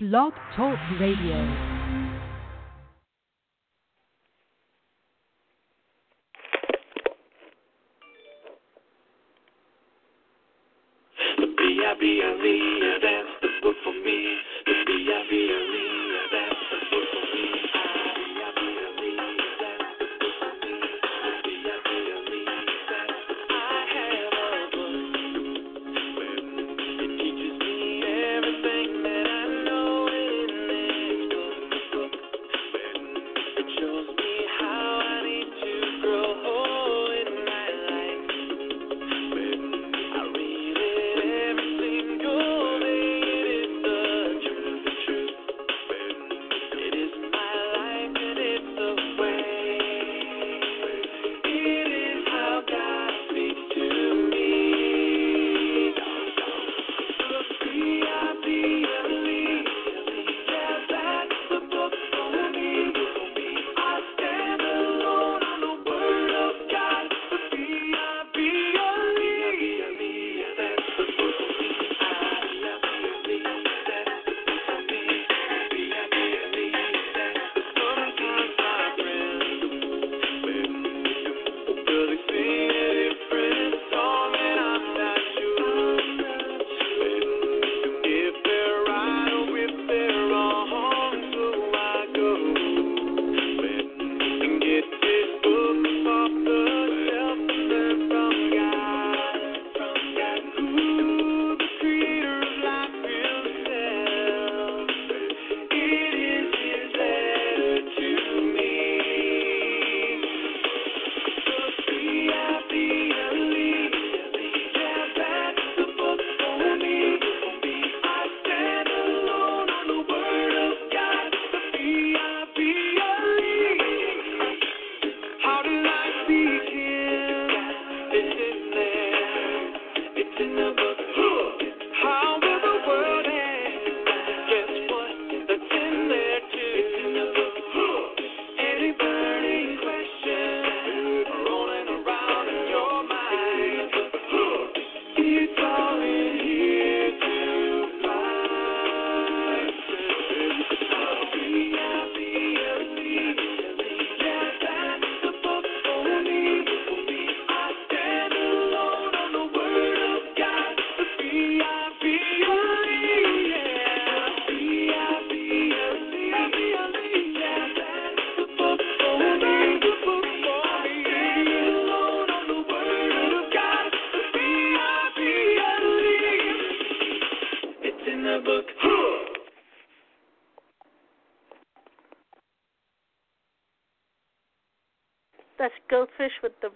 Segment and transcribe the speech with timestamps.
[0.00, 1.77] Blog Talk Radio.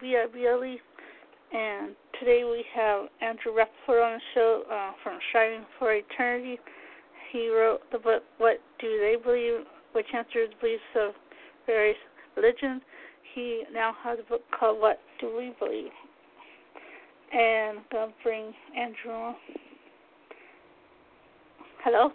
[0.03, 0.81] With.
[1.53, 6.59] And today we have Andrew Rappaport on the show uh, from Striving for Eternity.
[7.31, 9.65] He wrote the book, What Do They Believe?
[9.93, 11.13] Which answers beliefs of
[11.67, 11.97] various
[12.37, 12.83] religions.
[13.35, 15.93] He now has a book called What Do We Believe?
[17.33, 19.35] And I'm going to bring Andrew on.
[21.85, 22.11] Hello?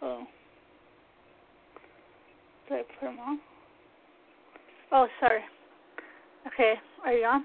[0.00, 0.24] Oh.
[2.68, 3.40] Did I put him on?
[4.90, 5.40] Oh, sorry.
[6.46, 7.44] Okay, are you on?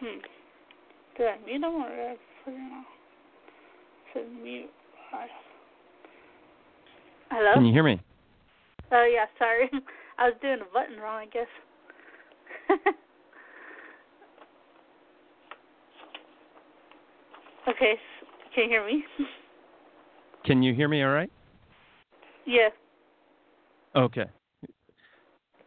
[0.00, 0.18] Hmm.
[1.16, 1.26] Did
[1.60, 2.80] I mute him or did I put him on?
[2.80, 2.86] It
[4.14, 4.70] says mute.
[7.30, 7.54] Hello?
[7.54, 8.00] Can you hear me?
[8.92, 9.70] Oh, yeah, sorry.
[10.18, 11.46] I was doing a button wrong, I guess.
[17.68, 17.94] okay,
[18.54, 19.04] can you hear me?
[20.46, 21.30] Can you hear me all right?
[22.46, 22.70] yeah.
[23.94, 24.24] Okay.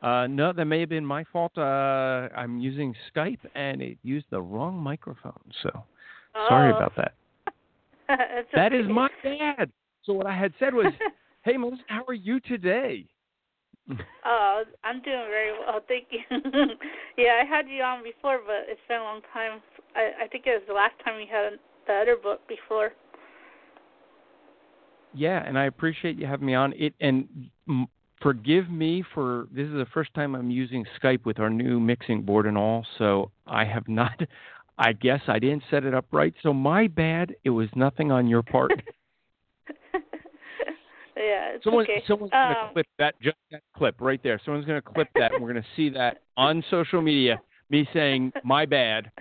[0.04, 1.58] Uh, no, that may have been my fault.
[1.58, 5.40] Uh, I'm using Skype and it used the wrong microphone.
[5.64, 5.70] So
[6.50, 6.76] sorry Oh.
[6.76, 7.14] about that.
[8.54, 8.92] That is okay.
[8.92, 9.72] my bad.
[10.04, 10.88] So what I had said was,
[11.44, 13.06] "Hey, Melissa, how are you today?"
[14.26, 16.20] Oh, I'm doing very well, thank you.
[17.18, 19.62] yeah, I had you on before, but it's been a long time.
[19.96, 22.92] I I think it was the last time you had the other book before.
[25.14, 26.74] Yeah, and I appreciate you having me on.
[26.74, 27.50] It and
[28.24, 32.24] forgive me for this is the first time I'm using Skype with our new mixing
[32.24, 32.86] board and all.
[32.98, 34.20] So I have not.
[34.80, 36.34] I guess I didn't set it up right.
[36.42, 37.36] So my bad.
[37.44, 38.72] It was nothing on your part.
[41.16, 42.04] Yeah, it's Someone, okay.
[42.08, 44.42] someone's gonna Um, clip that just that clip right there.
[44.44, 47.40] Someone's gonna clip that, and we're gonna see that on social media.
[47.69, 49.12] Me saying my bad.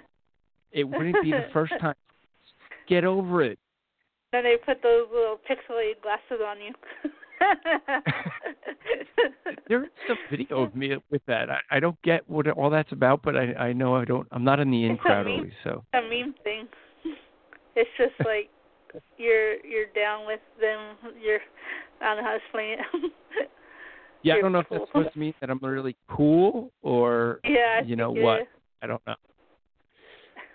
[0.72, 1.94] It wouldn't be the first time.
[2.88, 3.58] Get over it.
[4.32, 6.72] Then they put those little pixelated glasses on you.
[9.68, 11.50] There's some video of me with that.
[11.50, 14.26] I, I don't get what all that's about, but I I know I don't.
[14.32, 15.34] I'm not in the in It's crowd meme.
[15.36, 15.52] always.
[15.64, 16.66] So a meme thing.
[17.76, 18.50] It's just like
[19.16, 20.96] you're you're down with them.
[21.22, 21.40] You're
[22.00, 22.80] I don't know how to explain it.
[24.22, 27.40] yeah, I You're don't know if that's supposed to mean that I'm really cool or
[27.44, 28.42] yeah, I you know what.
[28.42, 28.46] is.
[28.82, 29.14] I don't know.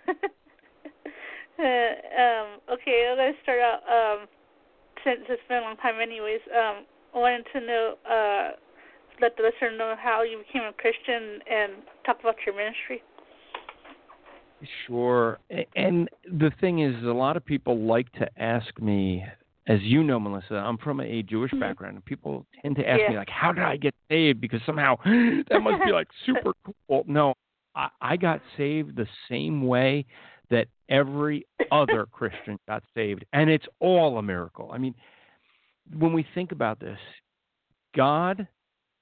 [0.08, 3.80] uh, um, okay, I'm gonna start out.
[3.88, 4.26] Um,
[5.04, 6.40] since it's been a long time, anyways.
[6.50, 6.84] Um,
[7.14, 8.48] I wanted to know, uh,
[9.20, 13.02] let the listener know how you became a Christian and talk about your ministry.
[14.86, 15.38] Sure.
[15.76, 19.24] And the thing is, a lot of people like to ask me,
[19.66, 21.60] as you know, Melissa, I'm from a Jewish Mhm.
[21.60, 23.10] background, and people tend to ask Yeah.
[23.10, 24.40] me, like, how did I get saved?
[24.40, 24.96] Because somehow
[25.48, 27.04] that must be like super cool.
[27.06, 27.34] No,
[27.74, 30.06] I, I got saved the same way
[30.88, 34.70] every other Christian got saved, and it's all a miracle.
[34.72, 34.94] I mean,
[35.96, 36.98] when we think about this,
[37.96, 38.46] God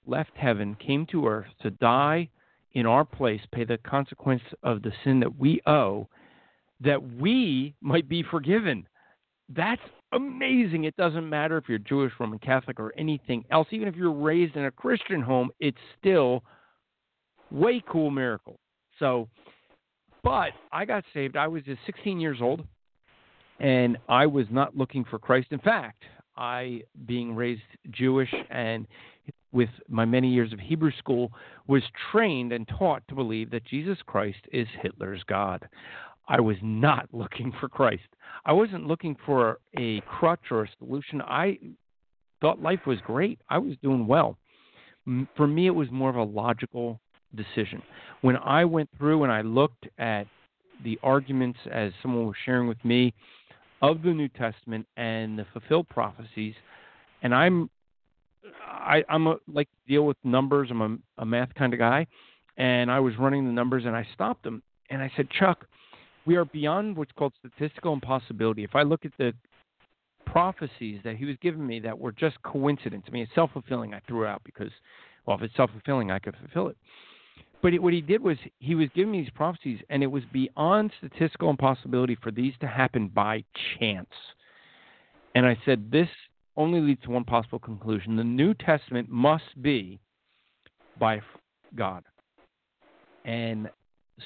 [0.06, 2.28] left heaven, came to earth to die
[2.72, 6.08] in our place, pay the consequence of the sin that we owe,
[6.80, 8.86] that we might be forgiven.
[9.48, 9.80] That's
[10.12, 10.84] amazing.
[10.84, 13.68] It doesn't matter if you're Jewish, Roman Catholic, or anything else.
[13.70, 16.42] Even if you're raised in a Christian home, it's still
[17.50, 18.58] way cool miracle.
[18.98, 19.28] So,
[20.26, 21.36] but I got saved.
[21.36, 22.64] I was just 16 years old,
[23.60, 25.48] and I was not looking for Christ.
[25.52, 26.02] In fact,
[26.36, 27.62] I, being raised
[27.92, 28.88] Jewish and
[29.52, 31.30] with my many years of Hebrew school,
[31.68, 35.66] was trained and taught to believe that Jesus Christ is Hitler's God.
[36.26, 38.02] I was not looking for Christ.
[38.44, 41.22] I wasn't looking for a crutch or a solution.
[41.22, 41.56] I
[42.40, 43.38] thought life was great.
[43.48, 44.36] I was doing well.
[45.36, 47.00] For me, it was more of a logical
[47.36, 47.82] decision.
[48.22, 50.26] When I went through and I looked at
[50.84, 53.14] the arguments as someone was sharing with me
[53.82, 56.54] of the New Testament and the fulfilled prophecies,
[57.22, 57.70] and I'm
[58.64, 60.68] I, I'm a, like deal with numbers.
[60.70, 62.06] I'm a, a math kind of guy,
[62.56, 65.66] and I was running the numbers and I stopped them and I said, Chuck,
[66.26, 68.64] we are beyond what's called statistical impossibility.
[68.64, 69.32] If I look at the
[70.24, 73.94] prophecies that he was giving me that were just coincidence, I mean, it's self fulfilling.
[73.94, 74.70] I threw out because,
[75.26, 76.76] well, if it's self fulfilling, I could fulfill it.
[77.62, 80.22] But it, what he did was he was giving me these prophecies, and it was
[80.32, 83.44] beyond statistical impossibility for these to happen by
[83.78, 84.10] chance.
[85.34, 86.08] And I said, this
[86.56, 88.16] only leads to one possible conclusion.
[88.16, 90.00] The New Testament must be
[90.98, 91.20] by
[91.74, 92.04] God.
[93.24, 93.68] And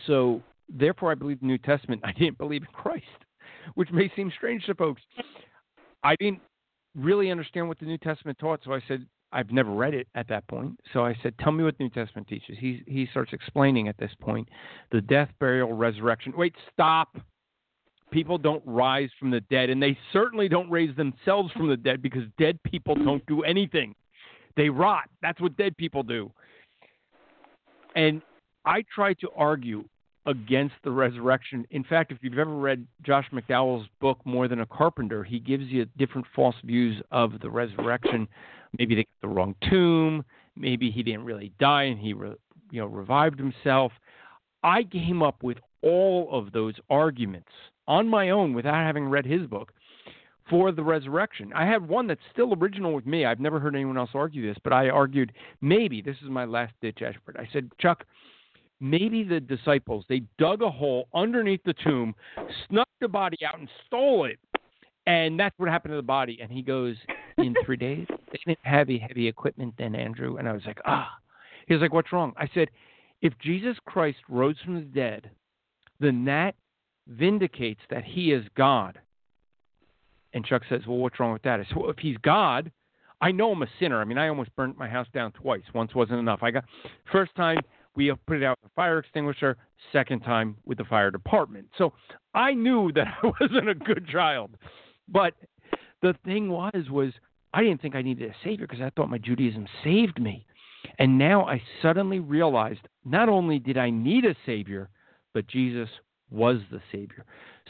[0.07, 2.03] so, therefore, I believe the New Testament.
[2.05, 3.05] I didn't believe in Christ,
[3.75, 5.03] which may seem strange to folks.
[6.03, 6.41] I didn't
[6.95, 10.29] really understand what the New Testament taught, so I said, I've never read it at
[10.29, 10.79] that point.
[10.93, 12.57] So I said, Tell me what the New Testament teaches.
[12.59, 14.49] He, he starts explaining at this point
[14.91, 16.33] the death, burial, resurrection.
[16.37, 17.17] Wait, stop
[18.11, 22.03] people don't rise from the dead, and they certainly don't raise themselves from the dead
[22.03, 23.95] because dead people don't do anything.
[24.57, 25.05] They rot.
[25.23, 26.31] That's what dead people do.
[27.95, 28.23] And
[28.65, 29.85] I try to argue
[30.27, 31.67] against the resurrection.
[31.71, 35.65] In fact, if you've ever read Josh McDowell's book, More Than a Carpenter, he gives
[35.65, 38.29] you different false views of the resurrection.
[38.79, 40.25] Maybe they got the wrong tomb.
[40.57, 42.35] Maybe he didn't really die and he, re,
[42.71, 43.93] you know, revived himself.
[44.63, 47.49] I came up with all of those arguments
[47.89, 49.73] on my own without having read his book
[50.49, 51.53] for the resurrection.
[51.55, 53.25] I have one that's still original with me.
[53.25, 56.75] I've never heard anyone else argue this, but I argued maybe this is my last
[56.83, 57.37] ditch effort.
[57.39, 58.05] I said, Chuck,
[58.81, 62.15] maybe the disciples they dug a hole underneath the tomb,
[62.69, 64.39] snuck the body out, and stole it,
[65.11, 66.39] and that's what happened to the body.
[66.41, 66.97] And he goes,
[67.39, 70.37] in three days, they didn't have heavy, heavy equipment then, Andrew.
[70.37, 71.11] And I was like, ah.
[71.67, 72.33] He was like, what's wrong?
[72.37, 72.69] I said,
[73.23, 75.31] if Jesus Christ rose from the dead,
[76.01, 76.55] then that
[77.07, 78.99] vindicates that he is God.
[80.33, 81.61] And Chuck says, Well, what's wrong with that?
[81.61, 82.71] I said, Well, if he's God,
[83.21, 84.01] I know I'm a sinner.
[84.01, 85.63] I mean, I almost burnt my house down twice.
[85.75, 86.41] Once wasn't enough.
[86.43, 86.65] I got
[87.13, 87.59] first time
[87.97, 89.57] we put it out with a fire extinguisher,
[89.93, 91.67] second time with the fire department.
[91.77, 91.93] So
[92.35, 94.57] I knew that I wasn't a good child.
[95.11, 95.35] But
[96.03, 97.13] the thing was was
[97.53, 100.47] I didn't think I needed a savior because I thought my Judaism saved me.
[100.99, 104.89] And now I suddenly realized not only did I need a savior,
[105.35, 105.89] but Jesus
[106.31, 107.25] was the savior.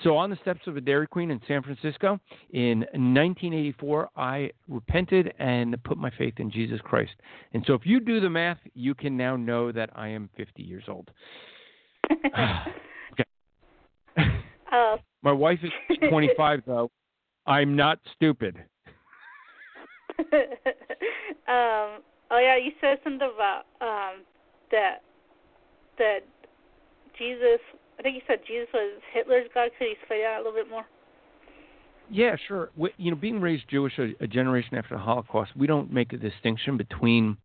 [0.04, 2.20] So on the steps of a Dairy Queen in San Francisco
[2.50, 7.12] in 1984, I repented and put my faith in Jesus Christ.
[7.52, 10.62] And so if you do the math, you can now know that I am 50
[10.62, 11.10] years old.
[12.34, 12.64] uh,
[15.22, 15.70] My wife is
[16.08, 16.90] 25 though.
[17.50, 18.56] I'm not stupid.
[20.18, 22.00] um.
[22.32, 24.22] Oh yeah, you said something about um
[24.70, 25.02] that
[25.98, 26.20] that
[27.18, 27.60] Jesus.
[27.98, 29.70] I think you said Jesus was Hitler's God.
[29.78, 30.86] Could you explain that a little bit more?
[32.08, 32.70] Yeah, sure.
[32.76, 36.12] We, you know, being raised Jewish a, a generation after the Holocaust, we don't make
[36.12, 37.36] a distinction between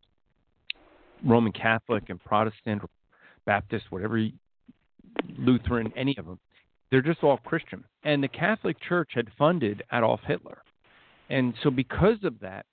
[1.25, 2.89] Roman Catholic and Protestant or
[3.45, 4.25] Baptist, whatever,
[5.37, 6.39] Lutheran, any of them.
[6.91, 7.83] They're just all Christian.
[8.03, 10.59] And the Catholic Church had funded Adolf Hitler.
[11.29, 12.65] And so, because of that,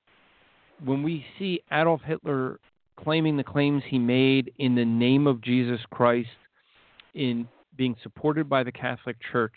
[0.84, 2.58] when we see Adolf Hitler
[2.96, 6.28] claiming the claims he made in the name of Jesus Christ,
[7.14, 9.54] in being supported by the Catholic Church,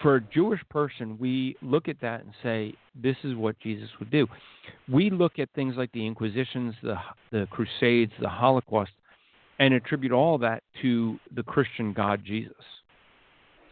[0.00, 4.10] for a Jewish person, we look at that and say, this is what Jesus would
[4.10, 4.26] do.
[4.90, 6.96] We look at things like the Inquisitions, the,
[7.30, 8.92] the Crusades, the Holocaust,
[9.58, 12.54] and attribute all that to the Christian God Jesus.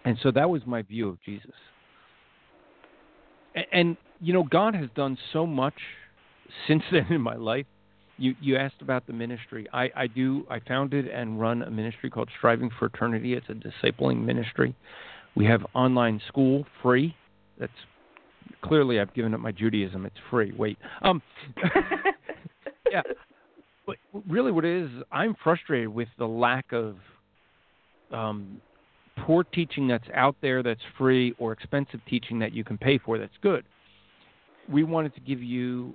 [0.05, 1.53] And so that was my view of Jesus.
[3.55, 5.75] And, and you know, God has done so much
[6.67, 7.67] since then in my life.
[8.19, 9.67] You you asked about the ministry.
[9.73, 13.35] I, I do I founded and run a ministry called Striving for Eternity.
[13.35, 14.75] It's a discipling ministry.
[15.35, 17.15] We have online school free.
[17.59, 17.73] That's
[18.63, 20.05] clearly I've given up my Judaism.
[20.05, 20.53] It's free.
[20.57, 20.77] Wait.
[21.03, 21.23] Um
[22.91, 23.03] Yeah.
[23.87, 23.97] but
[24.29, 26.97] really what it is I'm frustrated with the lack of
[28.13, 28.61] um
[29.27, 33.19] poor teaching that's out there that's free or expensive teaching that you can pay for
[33.19, 33.65] that's good.
[34.69, 35.95] We wanted to give you,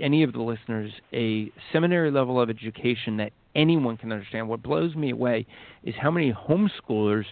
[0.00, 4.48] any of the listeners, a seminary level of education that anyone can understand.
[4.48, 5.46] What blows me away
[5.82, 7.24] is how many homeschoolers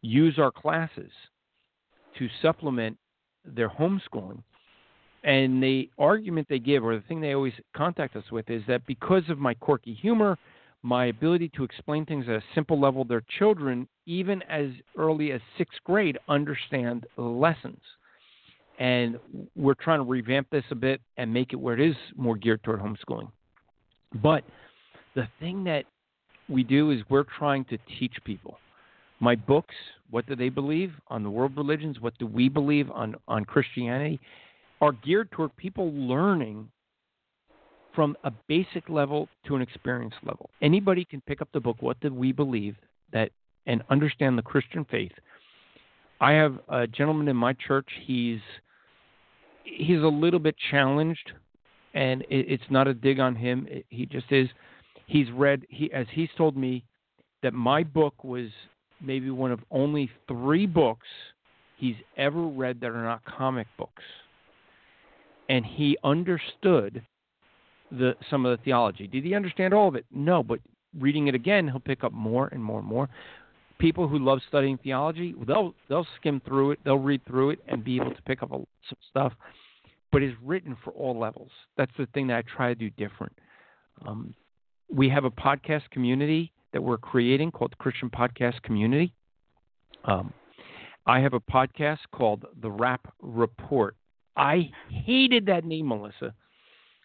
[0.00, 1.10] use our classes
[2.18, 2.96] to supplement
[3.44, 4.42] their homeschooling.
[5.24, 8.86] And the argument they give, or the thing they always contact us with, is that
[8.86, 10.38] because of my quirky humor,
[10.84, 14.66] my ability to explain things at a simple level, their children, even as
[14.98, 17.80] early as sixth grade, understand lessons.
[18.78, 19.18] And
[19.56, 22.62] we're trying to revamp this a bit and make it where it is more geared
[22.62, 23.30] toward homeschooling.
[24.22, 24.44] But
[25.14, 25.86] the thing that
[26.50, 28.58] we do is we're trying to teach people.
[29.20, 29.74] My books,
[30.10, 31.98] what do they believe on the world religions?
[31.98, 34.20] What do we believe on, on Christianity?
[34.82, 36.68] Are geared toward people learning
[37.94, 40.50] from a basic level to an experience level.
[40.60, 42.76] Anybody can pick up the book, What Do We Believe,
[43.12, 43.30] that
[43.66, 45.12] and understand the Christian faith.
[46.20, 47.88] I have a gentleman in my church.
[48.04, 48.40] He's
[49.64, 51.32] he's a little bit challenged,
[51.94, 53.66] and it, it's not a dig on him.
[53.70, 54.48] It, he just is.
[55.06, 56.84] He's read he as he's told me
[57.42, 58.48] that my book was
[59.00, 61.06] maybe one of only three books
[61.76, 64.02] he's ever read that are not comic books,
[65.48, 67.02] and he understood
[67.98, 69.06] the some of the theology.
[69.06, 70.04] Did he understand all of it?
[70.12, 70.60] No, but
[70.98, 73.08] reading it again, he'll pick up more and more and more.
[73.78, 77.84] People who love studying theology, they'll they'll skim through it, they'll read through it, and
[77.84, 79.32] be able to pick up a, some stuff.
[80.12, 81.50] But it's written for all levels.
[81.76, 83.32] That's the thing that I try to do different.
[84.06, 84.34] Um,
[84.92, 89.12] we have a podcast community that we're creating called the Christian Podcast Community.
[90.04, 90.32] Um,
[91.06, 93.96] I have a podcast called The Rap Report.
[94.36, 96.34] I hated that name, Melissa.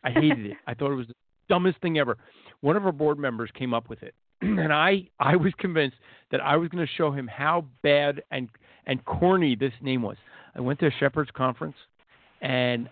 [0.04, 0.58] I hated it.
[0.68, 1.14] I thought it was the
[1.50, 2.18] dumbest thing ever.
[2.62, 5.98] One of our board members came up with it, and I I was convinced
[6.32, 8.50] that I was going to show him how bad and
[8.86, 10.18] and corny this name was.
[10.56, 11.76] I went to a Shepherd's conference,
[12.42, 12.90] and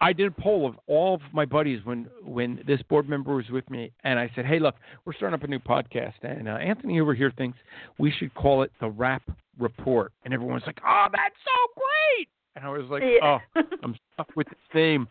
[0.00, 3.48] I did a poll of all of my buddies when when this board member was
[3.50, 6.52] with me, and I said, "Hey, look, we're starting up a new podcast, and uh,
[6.52, 7.56] Anthony over here thinks
[7.98, 9.22] we should call it the Rap
[9.58, 13.38] Report." And everyone's like, "Oh, that's so great!" And I was like, Yeah.
[13.56, 15.06] "Oh, I'm stuck with this name."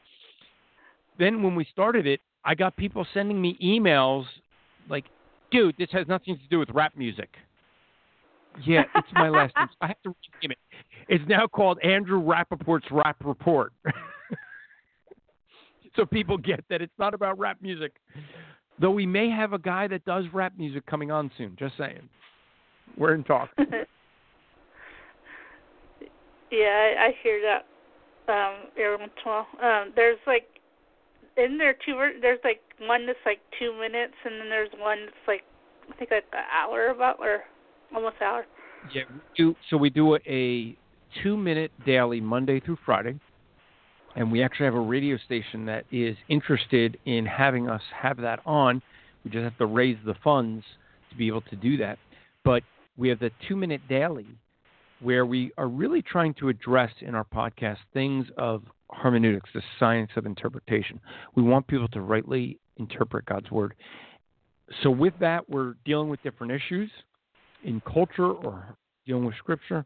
[1.21, 4.25] Then when we started it, I got people sending me emails
[4.89, 5.05] like,
[5.51, 7.29] "Dude, this has nothing to do with rap music."
[8.65, 9.69] Yeah, it's my last name.
[9.81, 10.57] I have to rename it.
[11.07, 13.71] It's now called Andrew Rappaport's Rap Report.
[15.95, 17.91] so people get that it's not about rap music.
[18.79, 21.55] Though we may have a guy that does rap music coming on soon.
[21.59, 22.09] Just saying.
[22.97, 23.49] We're in talk.
[23.59, 23.85] yeah,
[26.49, 27.67] I, I hear that
[28.33, 29.45] um, every once in a while.
[29.61, 30.47] Um, there's like,
[31.37, 31.97] isn't there two?
[32.21, 35.41] There's like one that's like two minutes, and then there's one that's like,
[35.89, 37.41] I think like an hour about or
[37.95, 38.45] almost hour.
[38.93, 39.55] Yeah, we do.
[39.69, 40.77] So we do a
[41.23, 43.19] two-minute daily Monday through Friday,
[44.15, 48.39] and we actually have a radio station that is interested in having us have that
[48.45, 48.81] on.
[49.23, 50.65] We just have to raise the funds
[51.09, 51.99] to be able to do that.
[52.43, 52.63] But
[52.97, 54.27] we have the two-minute daily,
[54.99, 60.11] where we are really trying to address in our podcast things of hermeneutics, the science
[60.15, 60.99] of interpretation.
[61.35, 63.73] We want people to rightly interpret God's word.
[64.83, 66.89] So with that, we're dealing with different issues
[67.63, 69.85] in culture or dealing with scripture.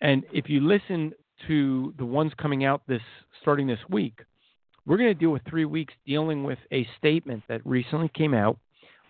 [0.00, 1.12] And if you listen
[1.48, 3.02] to the ones coming out this
[3.40, 4.20] starting this week,
[4.86, 8.58] we're going to deal with three weeks dealing with a statement that recently came out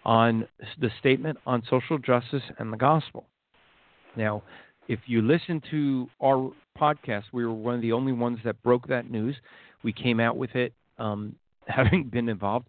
[0.04, 0.46] on
[0.80, 3.26] the statement on social justice and the gospel.
[4.16, 4.42] Now,
[4.88, 8.88] if you listen to our podcast, we were one of the only ones that broke
[8.88, 9.36] that news.
[9.82, 11.36] We came out with it, um,
[11.66, 12.66] having been involved.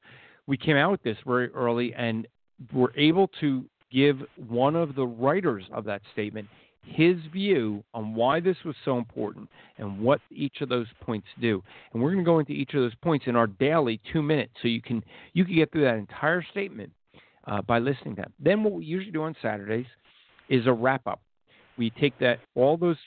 [0.48, 2.28] We came out with this very early and
[2.74, 6.48] were able to give one of the writers of that statement
[6.88, 11.64] his view on why this was so important and what each of those points do.
[11.94, 14.54] And we're going to go into each of those points in our daily two minutes,
[14.62, 15.04] so you can
[15.34, 16.92] you can get through that entire statement
[17.48, 18.34] uh, by listening to them.
[18.40, 19.88] Then what we usually do on Saturdays
[20.50, 21.22] is a wrap up.
[21.78, 22.98] We take that all those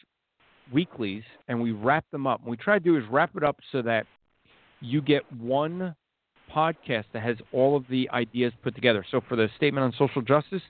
[0.72, 2.40] weeklies and we wrap them up.
[2.40, 4.06] What we try to do is wrap it up so that
[4.80, 5.94] you get one
[6.54, 9.04] podcast that has all of the ideas put together.
[9.10, 10.62] So for the statement on social justice,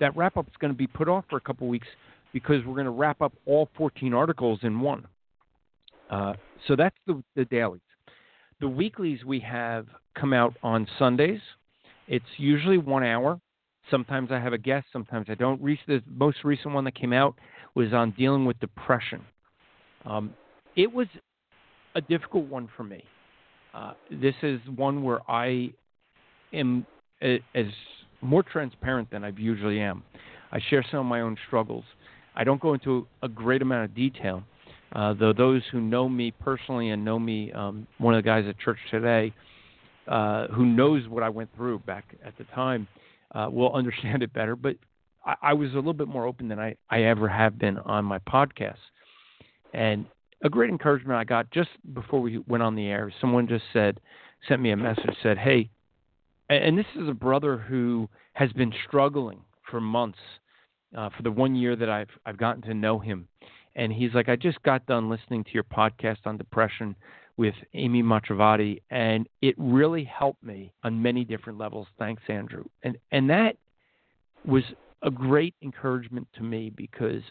[0.00, 1.86] that wrap up is going to be put off for a couple of weeks
[2.32, 5.06] because we're going to wrap up all 14 articles in one.
[6.10, 6.34] Uh,
[6.66, 7.80] so that's the, the dailies.
[8.60, 9.86] The weeklies we have
[10.18, 11.40] come out on Sundays.
[12.06, 13.40] It's usually one hour.
[13.90, 15.62] Sometimes I have a guest, sometimes I don't.
[15.62, 17.34] The most recent one that came out
[17.74, 19.22] was on dealing with depression.
[20.04, 20.34] Um,
[20.76, 21.06] it was
[21.94, 23.04] a difficult one for me.
[23.74, 25.72] Uh, this is one where I
[26.52, 26.86] am
[27.22, 27.66] as
[28.20, 30.02] more transparent than I usually am.
[30.52, 31.84] I share some of my own struggles.
[32.36, 34.42] I don't go into a great amount of detail,
[34.92, 38.44] uh, though those who know me personally and know me, um, one of the guys
[38.48, 39.32] at church today,
[40.08, 42.86] uh, who knows what I went through back at the time,
[43.34, 44.56] uh, will understand it better.
[44.56, 44.76] But
[45.24, 48.04] I, I was a little bit more open than I, I ever have been on
[48.04, 48.78] my podcast.
[49.72, 50.06] And
[50.42, 54.00] a great encouragement I got just before we went on the air, someone just said,
[54.48, 55.70] sent me a message, said, Hey,
[56.50, 60.18] and this is a brother who has been struggling for months
[60.96, 63.26] uh, for the one year that I've I've gotten to know him,
[63.74, 66.94] and he's like, I just got done listening to your podcast on depression
[67.36, 71.86] with Amy Machavati, and it really helped me on many different levels.
[71.98, 73.56] Thanks, Andrew, and and that
[74.46, 74.62] was
[75.02, 77.22] a great encouragement to me because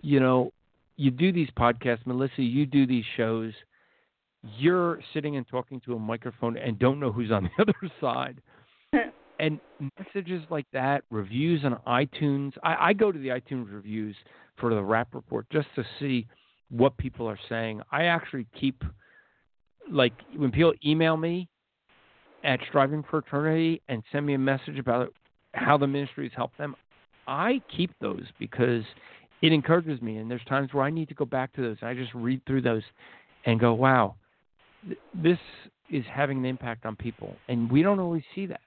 [0.00, 0.52] you know
[0.96, 3.52] you do these podcasts, Melissa, you do these shows.
[4.58, 8.40] You're sitting and talking to a microphone and don't know who's on the other side
[9.40, 9.60] and
[9.98, 12.52] messages like that, reviews on iTunes.
[12.62, 14.16] I, I go to the iTunes reviews
[14.58, 16.26] for the rap report just to see
[16.70, 17.82] what people are saying.
[17.90, 18.82] I actually keep
[19.90, 21.48] like when people email me
[22.44, 25.12] at Striving for Eternity and send me a message about
[25.54, 26.74] how the ministry has helped them,
[27.26, 28.82] I keep those because
[29.42, 30.18] it encourages me.
[30.18, 31.76] And there's times where I need to go back to those.
[31.82, 32.82] I just read through those
[33.46, 34.14] and go, wow,
[34.86, 35.38] th- this
[35.90, 37.34] is having an impact on people.
[37.48, 38.60] And we don't always see that.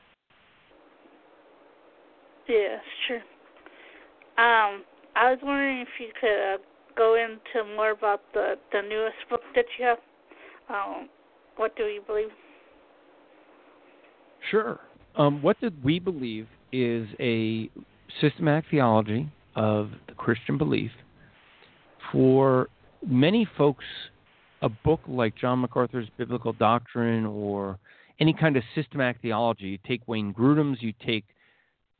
[2.47, 3.17] Yeah, sure.
[4.37, 4.83] Um,
[5.15, 6.57] I was wondering if you could uh,
[6.99, 9.97] go into more about the the newest book that you have.
[10.69, 11.09] Um,
[11.55, 12.29] what do you believe?
[14.51, 14.79] Sure.
[15.15, 17.69] Um, what did we believe is a
[18.21, 20.91] systematic theology of the Christian belief.
[22.11, 22.67] For
[23.05, 23.85] many folks,
[24.61, 27.79] a book like John MacArthur's Biblical Doctrine or
[28.19, 31.25] any kind of systematic theology, you take Wayne Grudem's, you take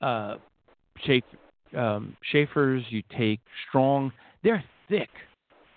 [0.01, 0.35] uh,
[1.75, 4.11] um, Chafer's, you take Strong,
[4.43, 5.09] they're thick,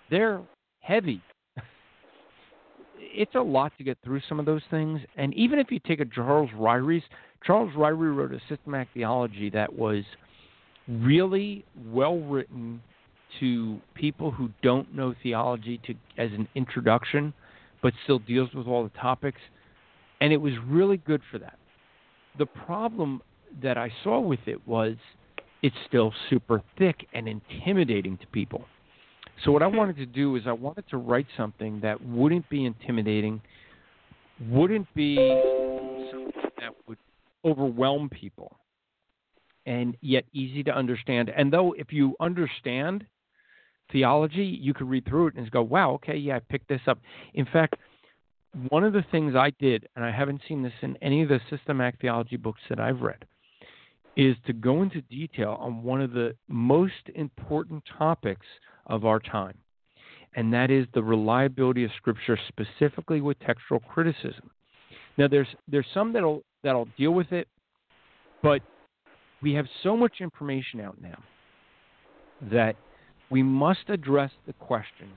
[0.09, 0.41] they're
[0.81, 1.21] heavy.
[2.97, 4.99] it's a lot to get through some of those things.
[5.15, 7.03] And even if you take a Charles Ryrie's,
[7.45, 10.03] Charles Ryrie wrote a systematic theology that was
[10.87, 12.81] really well written
[13.39, 17.33] to people who don't know theology to as an introduction,
[17.81, 19.39] but still deals with all the topics.
[20.21, 21.57] And it was really good for that.
[22.37, 23.21] The problem
[23.61, 24.95] that I saw with it was
[25.61, 28.65] it's still super thick and intimidating to people.
[29.43, 32.65] So what I wanted to do is I wanted to write something that wouldn't be
[32.65, 33.41] intimidating,
[34.49, 35.15] wouldn't be
[36.11, 36.97] something that would
[37.43, 38.57] overwhelm people,
[39.65, 41.29] and yet easy to understand.
[41.29, 43.05] And though if you understand
[43.91, 46.99] theology, you could read through it and go, "Wow, okay, yeah, I picked this up."
[47.33, 47.75] In fact,
[48.69, 51.41] one of the things I did, and I haven't seen this in any of the
[51.49, 53.25] systematic theology books that I've read,
[54.15, 58.45] is to go into detail on one of the most important topics
[58.87, 59.57] of our time,
[60.35, 64.49] and that is the reliability of Scripture, specifically with textual criticism.
[65.17, 67.47] Now, there's there's some that'll that'll deal with it,
[68.41, 68.61] but
[69.41, 71.21] we have so much information out now
[72.51, 72.75] that
[73.29, 75.09] we must address the question: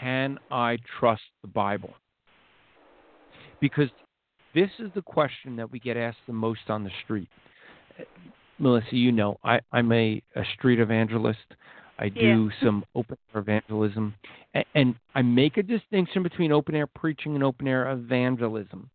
[0.00, 1.94] Can I trust the Bible?
[3.60, 3.88] Because
[4.54, 7.28] this is the question that we get asked the most on the street.
[8.58, 11.38] Melissa, you know, I, I'm a, a street evangelist.
[11.98, 14.14] I do some open air evangelism,
[14.54, 18.88] and, and I make a distinction between open air preaching and open air evangelism.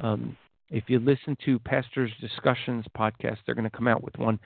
[0.00, 0.36] Um,
[0.70, 4.38] if you listen to Pastors Discussions podcast, they're going to come out with one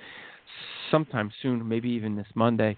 [0.90, 2.76] sometime soon, maybe even this Monday,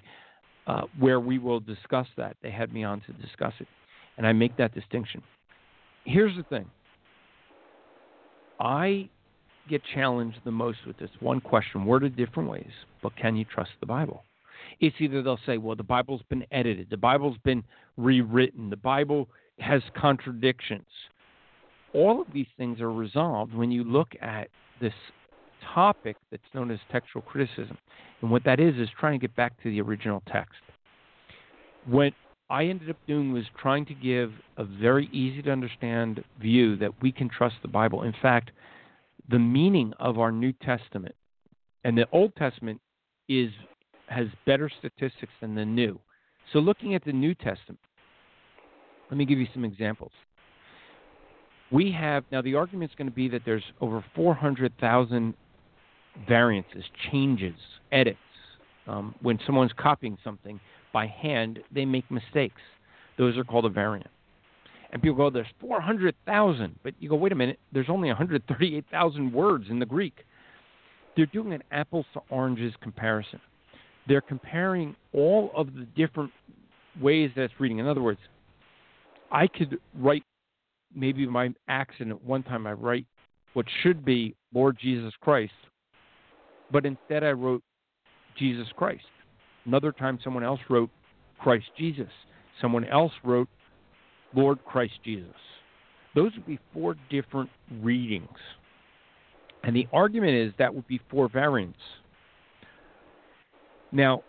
[0.67, 2.37] uh, where we will discuss that.
[2.43, 3.69] They had me on to discuss it,
[4.17, 5.23] and I make that distinction.
[6.05, 6.67] Here's the thing
[8.59, 9.09] I
[9.69, 12.71] get challenged the most with this one question worded different ways,
[13.03, 14.25] but can you trust the Bible?
[14.81, 17.65] It's either they'll say, well, the Bible's been edited, the Bible's been
[17.97, 20.87] rewritten, the Bible has contradictions.
[21.95, 24.49] All of these things are resolved when you look at
[24.81, 24.95] this
[25.75, 27.77] topic that's known as textual criticism.
[28.21, 30.61] And what that is, is trying to get back to the original text.
[31.87, 32.13] What
[32.51, 37.03] I ended up doing was trying to give a very easy to understand view that
[37.03, 38.03] we can trust the Bible.
[38.03, 38.51] In fact,
[39.29, 41.15] the meaning of our New Testament
[41.85, 42.81] and the Old Testament
[43.29, 43.51] is
[44.13, 45.99] has better statistics than the New.
[46.53, 47.81] So looking at the New Testament,
[49.11, 50.13] let me give you some examples.
[51.71, 55.35] We have now the argument is going to be that there's over 400,000
[56.29, 57.55] variances, changes,
[57.91, 58.19] edits.
[58.87, 60.61] Um, when someone's copying something
[60.93, 62.61] by hand, they make mistakes.
[63.17, 64.11] Those are called a variant.
[64.93, 66.79] And people go, there's 400,000.
[66.83, 70.25] But you go, wait a minute, there's only 138,000 words in the Greek.
[71.17, 73.41] They're doing an apples to oranges comparison.
[74.09, 76.33] They're comparing all of the different
[77.01, 77.79] ways that it's reading.
[77.79, 78.21] In other words,
[79.31, 80.25] I could write
[80.95, 83.07] maybe my accident one time I write
[83.55, 85.53] what should be Lord Jesus Christ,
[86.71, 87.63] but instead I wrote
[88.39, 89.05] Jesus Christ.
[89.65, 90.91] Another time someone else wrote
[91.39, 92.09] Christ Jesus.
[92.61, 93.49] Someone else wrote
[94.35, 95.35] Lord Christ Jesus.
[96.15, 98.29] Those would be four different readings.
[99.65, 101.79] And the argument is that would be four variants.
[103.93, 104.23] Now,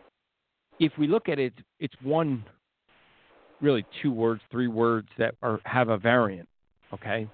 [0.79, 2.43] if we look at it, it's one,
[3.61, 6.47] really two words, three words that are have a variant.
[6.93, 7.27] Okay,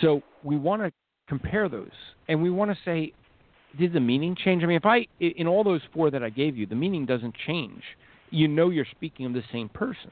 [0.00, 0.92] so we want to
[1.28, 1.90] compare those,
[2.28, 3.12] and we want to say,
[3.78, 4.62] did the meaning change?
[4.62, 7.34] I mean, if I in all those four that I gave you, the meaning doesn't
[7.46, 7.82] change.
[8.30, 10.10] You know, you're speaking of the same person.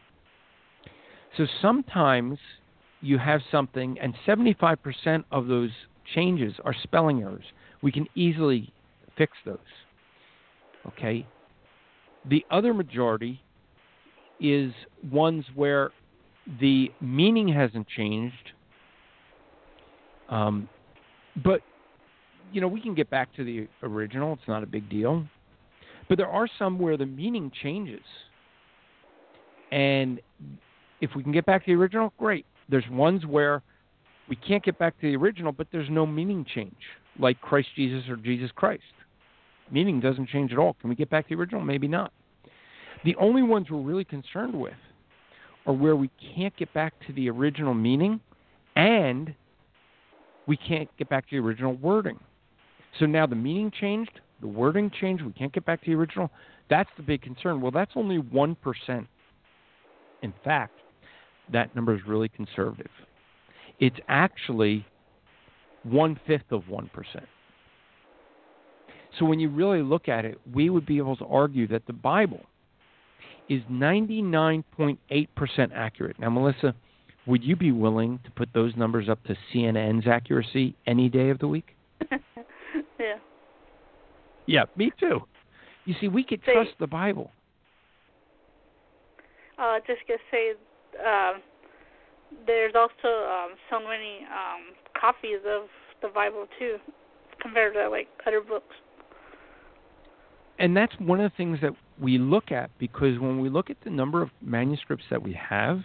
[1.37, 2.39] So sometimes
[3.01, 5.71] you have something, and 75% of those
[6.15, 7.45] changes are spelling errors.
[7.83, 8.73] We can easily
[9.19, 9.59] fix those.
[10.87, 11.27] Okay?
[12.29, 13.41] The other majority
[14.41, 14.73] is
[15.11, 15.91] ones where
[16.61, 18.53] the meaning hasn't changed,
[20.29, 20.69] um,
[21.43, 21.61] but
[22.53, 24.35] you know we can get back to the original.
[24.35, 25.25] It's not a big deal.
[26.09, 28.03] But there are some where the meaning changes,
[29.73, 30.21] and
[31.01, 32.45] if we can get back to the original, great.
[32.69, 33.63] There's ones where
[34.29, 36.77] we can't get back to the original, but there's no meaning change,
[37.19, 38.83] like Christ Jesus or Jesus Christ.
[39.71, 40.75] Meaning doesn't change at all.
[40.81, 41.63] Can we get back to the original?
[41.63, 42.13] Maybe not.
[43.05, 44.75] The only ones we're really concerned with
[45.67, 48.21] are where we can't get back to the original meaning
[48.77, 49.35] and
[50.47, 52.19] we can't get back to the original wording.
[52.99, 56.31] So now the meaning changed, the wording changed, we can't get back to the original.
[56.69, 57.61] That's the big concern.
[57.61, 59.07] Well, that's only 1%.
[60.23, 60.79] In fact,
[61.53, 62.91] that number is really conservative.
[63.81, 64.87] It's actually
[65.83, 66.89] one fifth of 1%.
[69.19, 71.93] So when you really look at it, we would be able to argue that the
[71.93, 72.41] Bible
[73.49, 74.99] is 99.8%
[75.75, 76.19] accurate.
[76.19, 76.75] Now, Melissa,
[77.27, 81.39] would you be willing to put those numbers up to CNN's accuracy any day of
[81.39, 81.77] the week?
[82.11, 83.17] yeah.
[84.47, 85.21] Yeah, me too.
[85.85, 87.31] You see, we could trust the Bible.
[89.59, 90.53] Uh, just gonna say,
[91.07, 91.41] um,
[92.47, 95.69] there's also um, so many um, copies of
[96.03, 96.77] the Bible too,
[97.41, 98.75] compared to like other books.
[100.59, 103.77] And that's one of the things that we look at because when we look at
[103.85, 105.81] the number of manuscripts that we have,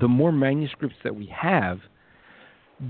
[0.00, 1.80] the more manuscripts that we have,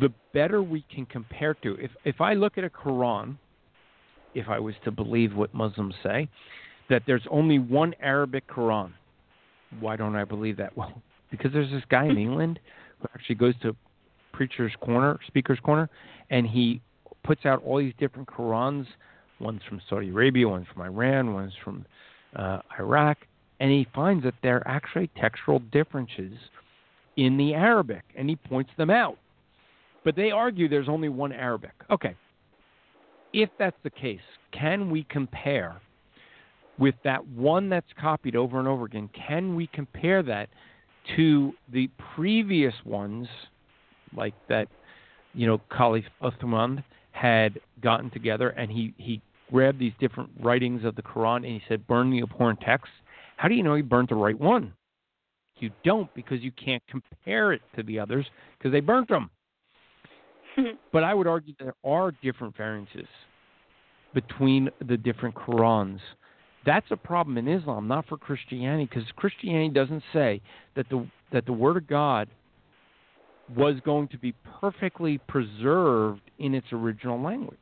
[0.00, 1.74] the better we can compare to.
[1.76, 3.36] If if I look at a Quran,
[4.34, 6.28] if I was to believe what Muslims say,
[6.88, 8.92] that there's only one Arabic Quran,
[9.80, 10.72] why don't I believe that?
[10.76, 12.60] Well, because there's this guy in England
[13.00, 13.74] who actually goes to
[14.32, 15.90] preacher's corner, speaker's corner,
[16.30, 16.80] and he
[17.24, 18.86] puts out all these different Qurans
[19.42, 21.84] One's from Saudi Arabia, one's from Iran, one's from
[22.36, 23.18] uh, Iraq,
[23.60, 26.32] and he finds that there are actually textual differences
[27.16, 29.18] in the Arabic, and he points them out.
[30.04, 31.72] But they argue there's only one Arabic.
[31.90, 32.16] Okay.
[33.32, 34.20] If that's the case,
[34.52, 35.80] can we compare
[36.78, 39.08] with that one that's copied over and over again?
[39.26, 40.48] Can we compare that
[41.16, 43.26] to the previous ones,
[44.16, 44.68] like that,
[45.34, 49.20] you know, Caliph Uthman had gotten together and he, he
[49.52, 52.94] grabbed these different writings of the Quran and he said, burn the abhorrent texts.
[53.36, 54.72] How do you know he burnt the right one?
[55.58, 58.26] You don't because you can't compare it to the others
[58.58, 59.30] because they burnt them.
[60.92, 63.06] but I would argue there are different variances
[64.12, 66.00] between the different Qurans.
[66.66, 70.40] That's a problem in Islam, not for Christianity, because Christianity doesn't say
[70.74, 72.28] that the that the Word of God
[73.56, 77.58] was going to be perfectly preserved in its original language.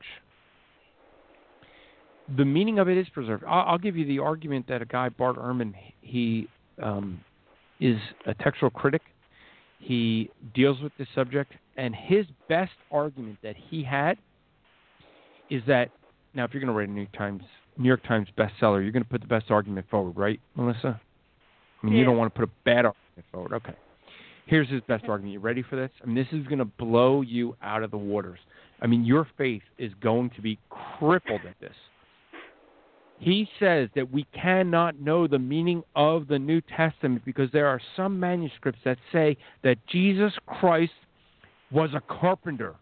[2.36, 3.44] The meaning of it is preserved.
[3.46, 6.48] I'll, I'll give you the argument that a guy, Bart Ehrman, he
[6.82, 7.20] um,
[7.80, 9.02] is a textual critic.
[9.78, 14.18] He deals with this subject, and his best argument that he had
[15.48, 15.90] is that
[16.34, 17.42] now, if you're going to write a New York Times
[17.76, 21.00] New York Times bestseller, you're going to put the best argument forward, right, Melissa?
[21.82, 22.00] I mean, yeah.
[22.00, 23.52] you don't want to put a bad argument forward.
[23.54, 23.74] Okay.
[24.46, 25.32] Here's his best argument.
[25.32, 25.90] You ready for this?
[26.02, 28.38] I mean, this is going to blow you out of the waters.
[28.82, 31.74] I mean, your faith is going to be crippled at this.
[33.20, 37.80] He says that we cannot know the meaning of the New Testament because there are
[37.94, 40.92] some manuscripts that say that Jesus Christ
[41.70, 42.74] was a carpenter,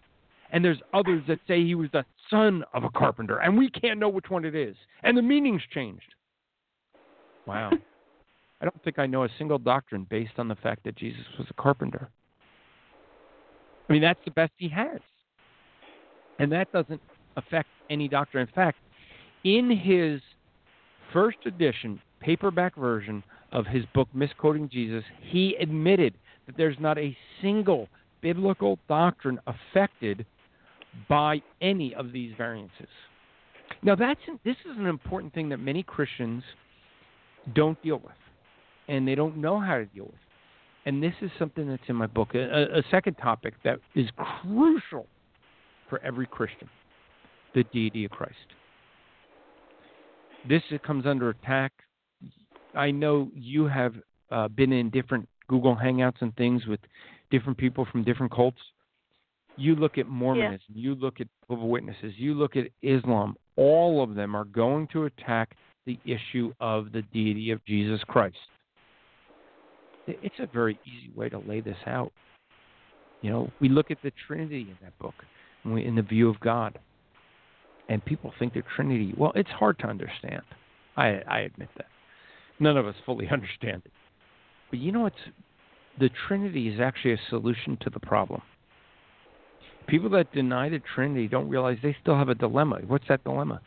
[0.52, 3.98] and there's others that say he was the son of a carpenter, and we can't
[3.98, 6.14] know which one it is, and the meaning's changed.
[7.44, 7.72] Wow.
[8.60, 11.48] I don't think I know a single doctrine based on the fact that Jesus was
[11.50, 12.08] a carpenter.
[13.88, 15.00] I mean, that's the best he has.
[16.38, 17.00] And that doesn't
[17.36, 18.46] affect any doctrine.
[18.46, 18.78] In fact,
[19.44, 20.20] in his
[21.12, 26.14] first edition, paperback version of his book, Misquoting Jesus, he admitted
[26.46, 27.88] that there's not a single
[28.20, 30.26] biblical doctrine affected
[31.08, 32.88] by any of these variances.
[33.82, 36.42] Now, that's this is an important thing that many Christians
[37.54, 38.16] don't deal with,
[38.88, 40.14] and they don't know how to deal with.
[40.86, 42.34] And this is something that's in my book.
[42.34, 45.06] A, a second topic that is crucial
[45.88, 46.68] for every Christian:
[47.54, 48.34] the deity of Christ.
[50.48, 51.72] This comes under attack.
[52.74, 53.94] I know you have
[54.30, 56.80] uh, been in different Google Hangouts and things with
[57.30, 58.58] different people from different cults.
[59.56, 63.34] You look at Mormonism, you look at Jehovah Witnesses, you look at Islam.
[63.56, 68.36] All of them are going to attack the issue of the deity of Jesus Christ.
[70.06, 72.12] It's a very easy way to lay this out.
[73.20, 75.14] You know, we look at the Trinity in that book,
[75.64, 76.78] in the view of God,
[77.88, 79.14] and people think the Trinity.
[79.16, 80.42] Well, it's hard to understand.
[80.96, 81.86] I, I admit that.
[82.60, 83.92] None of us fully understand it.
[84.70, 85.16] But you know what's
[85.98, 88.42] the Trinity is actually a solution to the problem.
[89.86, 92.80] People that deny the Trinity don't realize they still have a dilemma.
[92.86, 93.60] What's that dilemma?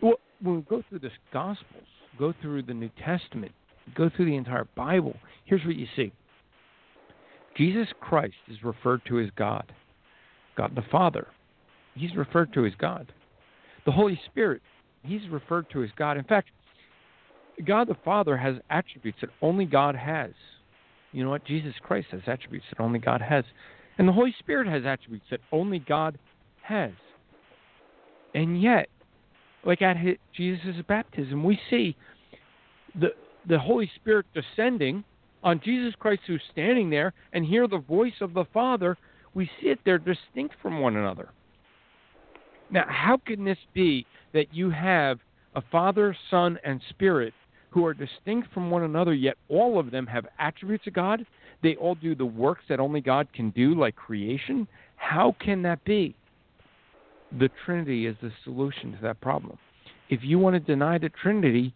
[0.00, 1.84] Well, when we go through the Gospels,
[2.18, 3.52] go through the New Testament,
[3.94, 6.12] go through the entire Bible, here's what you see
[7.56, 9.72] Jesus Christ is referred to as God,
[10.56, 11.26] God the Father.
[11.94, 13.12] He's referred to as God.
[13.84, 14.62] The Holy Spirit,
[15.02, 16.16] he's referred to as God.
[16.16, 16.50] In fact,
[17.66, 20.30] God the Father has attributes that only God has.
[21.12, 21.44] You know what?
[21.44, 23.44] Jesus Christ has attributes that only God has.
[23.98, 26.18] And the Holy Spirit has attributes that only God
[26.62, 26.92] has.
[28.34, 28.88] And yet,
[29.64, 29.96] like at
[30.34, 31.96] Jesus' baptism, we see
[32.94, 33.10] the
[33.48, 35.04] the Holy Spirit descending
[35.42, 38.96] on Jesus Christ who's standing there and hear the voice of the Father.
[39.34, 41.30] We see it, they're distinct from one another.
[42.72, 45.18] Now, how can this be that you have
[45.54, 47.34] a Father, Son, and Spirit
[47.70, 51.24] who are distinct from one another, yet all of them have attributes of God.
[51.62, 54.66] They all do the works that only God can do, like creation.
[54.96, 56.14] How can that be?
[57.38, 59.58] The Trinity is the solution to that problem.
[60.10, 61.74] If you want to deny the Trinity,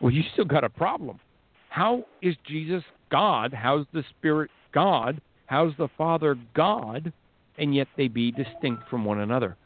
[0.00, 1.20] well, you still got a problem.
[1.68, 3.52] How is Jesus God?
[3.52, 5.20] How's the Spirit God?
[5.46, 7.12] How's the Father God?
[7.58, 9.56] And yet they be distinct from one another.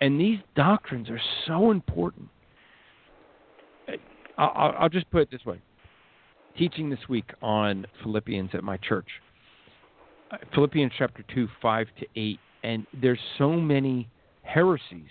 [0.00, 2.28] And these doctrines are so important
[4.40, 5.60] I'll, I'll just put it this way.
[6.56, 9.06] Teaching this week on Philippians at my church,
[10.32, 14.08] uh, Philippians chapter 2, 5 to 8, and there's so many
[14.42, 15.10] heresies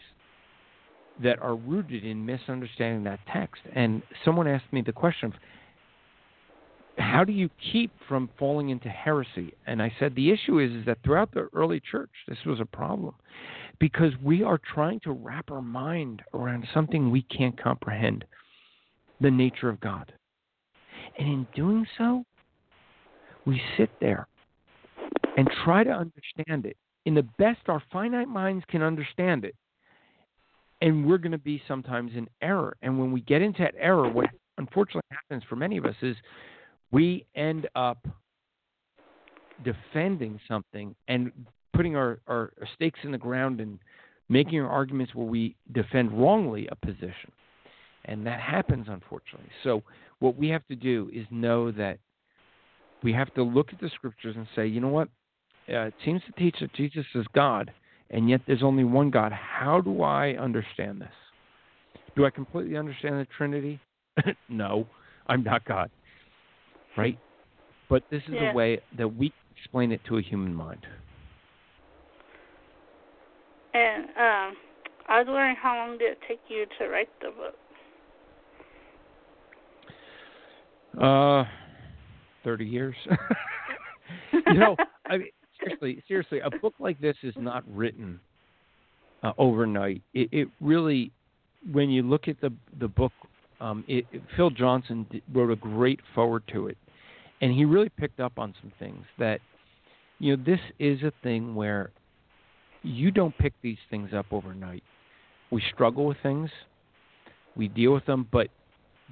[1.23, 3.61] that are rooted in misunderstanding that text.
[3.73, 5.33] And someone asked me the question
[6.97, 9.53] how do you keep from falling into heresy?
[9.65, 12.65] And I said the issue is, is that throughout the early church, this was a
[12.65, 13.15] problem
[13.79, 18.25] because we are trying to wrap our mind around something we can't comprehend
[19.21, 20.11] the nature of God.
[21.17, 22.23] And in doing so,
[23.45, 24.27] we sit there
[25.37, 29.55] and try to understand it in the best our finite minds can understand it.
[30.81, 32.77] And we're going to be sometimes in error.
[32.81, 36.15] And when we get into that error, what unfortunately happens for many of us is
[36.91, 38.07] we end up
[39.63, 41.31] defending something and
[41.79, 43.79] putting our, our stakes in the ground and
[44.27, 47.31] making our arguments where we defend wrongly a position.
[48.03, 49.47] And that happens, unfortunately.
[49.63, 49.81] So,
[50.19, 51.99] what we have to do is know that
[53.01, 55.07] we have to look at the scriptures and say, you know what?
[55.69, 57.71] Uh, it seems to teach that Jesus is God,
[58.09, 59.31] and yet there's only one God.
[59.31, 61.07] How do I understand this?
[62.17, 63.79] Do I completely understand the Trinity?
[64.49, 64.85] no,
[65.27, 65.89] I'm not God.
[66.97, 67.17] Right?
[67.87, 68.51] But this is Yeah.
[68.51, 70.85] a way that we explain it to a human mind.
[73.73, 74.57] And um,
[75.07, 77.55] I was wondering how long did it take you to write the book?
[80.99, 81.43] Uh,
[82.43, 82.95] thirty years.
[84.47, 84.75] you know,
[85.09, 85.29] I mean,
[85.59, 88.19] seriously, seriously, a book like this is not written
[89.23, 90.01] uh, overnight.
[90.13, 91.11] It, it really,
[91.71, 93.11] when you look at the the book,
[93.61, 96.77] um, it, it- Phil Johnson wrote a great forward to it,
[97.41, 99.39] and he really picked up on some things that,
[100.19, 101.91] you know, this is a thing where
[102.83, 104.83] you don't pick these things up overnight.
[105.51, 106.49] We struggle with things,
[107.55, 108.47] we deal with them, but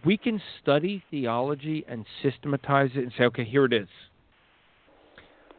[0.06, 3.88] we can study theology and systematize it and say, okay, here it is.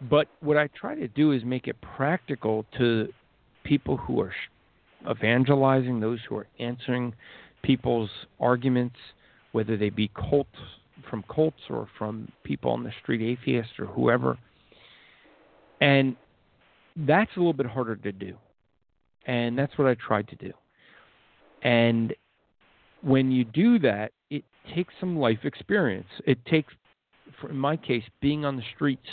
[0.08, 3.08] But what I try to do is make it practical to
[3.64, 4.32] people who are
[5.10, 7.14] evangelizing, those who are answering
[7.62, 8.96] people's arguments,
[9.52, 10.56] whether they be cults
[11.08, 14.38] from cults or from people on the street, atheists or whoever.
[15.80, 16.16] And
[17.06, 18.36] that's a little bit harder to do.
[19.26, 20.52] And that's what I tried to do.
[21.62, 22.14] And
[23.02, 26.08] when you do that, it takes some life experience.
[26.26, 26.72] It takes,
[27.48, 29.06] in my case, being on the streets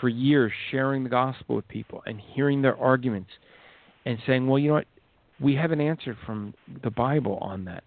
[0.00, 3.30] for years, sharing the gospel with people and hearing their arguments
[4.04, 4.86] and saying, well, you know what?
[5.40, 7.84] We have an answer from the Bible on that.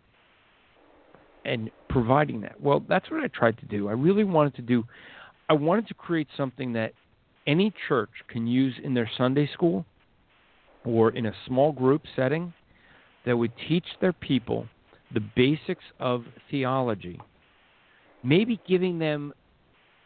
[1.46, 2.60] And providing that.
[2.62, 3.88] Well, that's what I tried to do.
[3.88, 4.84] I really wanted to do,
[5.50, 6.94] I wanted to create something that
[7.50, 9.84] any church can use in their Sunday school
[10.86, 12.54] or in a small group setting
[13.26, 14.68] that would teach their people
[15.14, 17.20] the basics of theology,
[18.24, 19.34] maybe giving them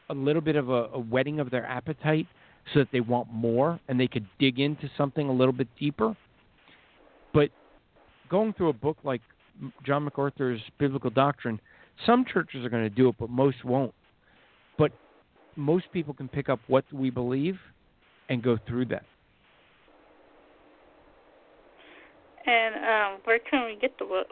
[0.10, 2.28] a little bit of a, a whetting of their appetite
[2.74, 6.16] so that they want more and they could dig into something a little bit deeper.
[7.34, 7.50] But
[8.30, 9.22] going through a book like
[9.86, 11.60] John MacArthur's Biblical Doctrine,
[12.06, 13.94] some churches are going to do it, but most won't.
[14.78, 14.94] But
[15.56, 17.58] most people can pick up what we believe
[18.30, 19.04] and go through that.
[22.46, 24.28] And um, where can we get the book?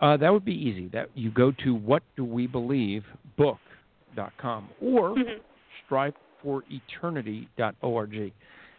[0.00, 0.88] Uh, that would be easy.
[0.88, 5.14] That you go to whatdowebelievebook.com or
[5.88, 8.32] striveforeternity.org.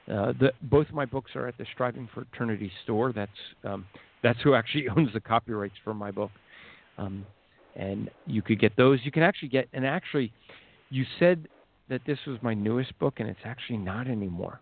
[0.08, 3.12] Uh, the, both of my books are at the Striving for Eternity store.
[3.14, 3.32] That's
[3.64, 3.86] um,
[4.22, 6.32] that's who actually owns the copyrights for my book,
[6.98, 7.26] um,
[7.76, 9.00] and you could get those.
[9.04, 10.32] You can actually get and actually,
[10.90, 11.48] you said
[11.90, 14.60] that this was my newest book, and it's actually not anymore.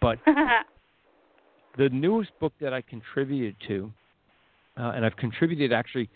[0.00, 0.18] But
[1.78, 3.92] the newest book that I contributed to,
[4.76, 6.08] uh, and I've contributed actually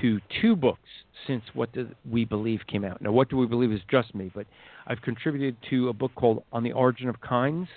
[0.00, 0.88] to two books
[1.26, 3.02] since What Do We Believe came out.
[3.02, 4.46] Now, What Do We Believe is just me, but
[4.86, 7.68] I've contributed to a book called On the Origin of Kinds.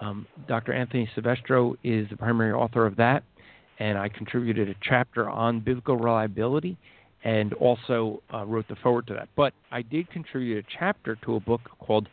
[0.00, 0.72] Um, Dr.
[0.72, 3.22] Anthony Silvestro is the primary author of that,
[3.78, 6.76] and I contributed a chapter on biblical reliability
[7.24, 9.28] and also uh, wrote the forward to that.
[9.36, 12.08] But I did contribute a chapter to a book called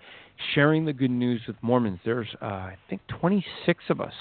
[0.53, 1.99] Sharing the Good News with Mormons.
[2.05, 4.13] There's, uh, I think, 26 of us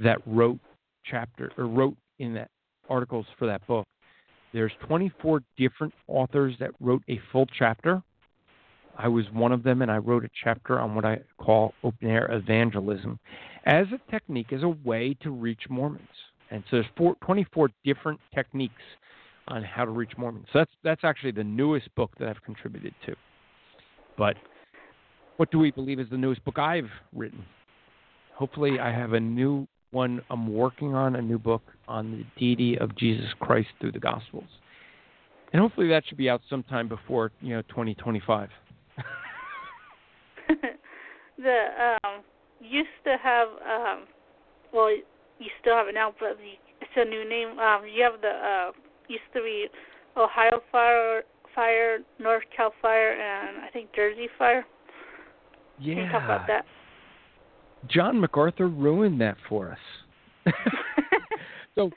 [0.00, 0.58] that wrote
[1.04, 2.50] chapter or wrote in that
[2.88, 3.86] articles for that book.
[4.52, 8.02] There's 24 different authors that wrote a full chapter.
[8.96, 12.08] I was one of them, and I wrote a chapter on what I call open
[12.08, 13.18] air evangelism
[13.66, 16.06] as a technique, as a way to reach Mormons.
[16.52, 18.74] And so there's four, 24 different techniques
[19.48, 20.46] on how to reach Mormons.
[20.52, 23.14] So that's that's actually the newest book that I've contributed to.
[24.16, 24.36] But
[25.36, 27.44] what do we believe is the newest book I've written?
[28.34, 32.78] Hopefully, I have a new one I'm working on, a new book on the deity
[32.78, 34.48] of Jesus Christ through the Gospels.
[35.52, 38.48] And hopefully that should be out sometime before, you know, 2025.
[41.38, 42.22] the um
[42.60, 44.04] used to have um
[44.72, 48.28] well you still have it now but it's a new name um you have the
[48.28, 48.70] uh
[49.08, 49.66] used to be
[50.16, 51.22] ohio fire
[51.54, 54.64] fire north cal fire and i think jersey fire
[55.78, 55.94] Yeah.
[55.94, 56.64] can you talk about that
[57.88, 59.78] John MacArthur ruined that for us.
[61.74, 61.90] so,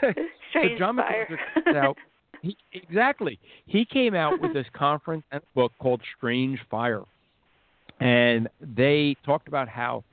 [0.00, 1.38] so John MacArthur
[1.76, 1.96] out.
[2.42, 3.38] He, exactly.
[3.66, 7.02] He came out with this conference and book called Strange Fire.
[8.00, 10.04] And they talked about how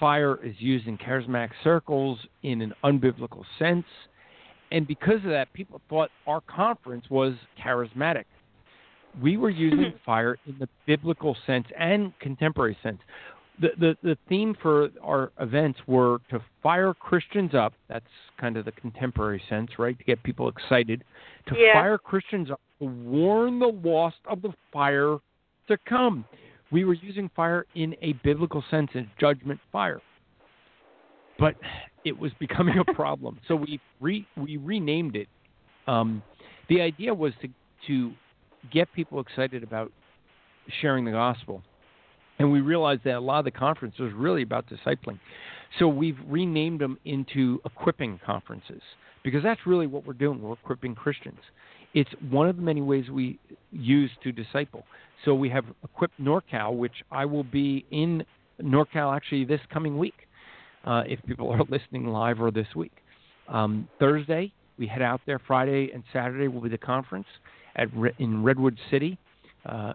[0.00, 3.84] fire is used in charismatic circles in an unbiblical sense.
[4.70, 8.24] And because of that, people thought our conference was charismatic.
[9.22, 12.98] We were using fire in the biblical sense and contemporary sense.
[13.60, 17.72] the, the the theme for our events were to fire Christians up.
[17.88, 18.04] That's
[18.40, 19.98] kind of the contemporary sense, right?
[19.98, 21.02] To get people excited,
[21.48, 21.72] to Yeah.
[21.72, 25.18] fire Christians up, to warn the lost of the fire
[25.66, 26.24] to come.
[26.70, 30.00] We were using fire in a biblical sense, in judgment fire,
[31.38, 31.56] but
[32.04, 33.38] it was becoming a problem.
[33.48, 35.28] so we re, we renamed it.
[35.86, 36.22] Um,
[36.68, 37.48] the idea was to
[37.86, 38.12] to
[38.72, 39.92] get people excited about
[40.80, 41.62] sharing the gospel
[42.38, 45.18] and we realized that a lot of the conference was really about discipling.
[45.78, 48.80] So we've renamed them into equipping conferences
[49.24, 50.40] because that's really what we're doing.
[50.40, 51.40] We're equipping Christians.
[51.94, 53.38] It's one of the many ways we
[53.72, 54.84] use to disciple.
[55.24, 58.24] So we have equipped NorCal, which I will be in
[58.62, 60.14] NorCal actually this coming week,
[60.84, 62.92] uh, if people are listening live or this week.
[63.48, 65.40] Um, Thursday, we head out there.
[65.46, 67.26] Friday and Saturday will be the conference
[67.76, 69.18] at in Redwood City.
[69.66, 69.94] Uh,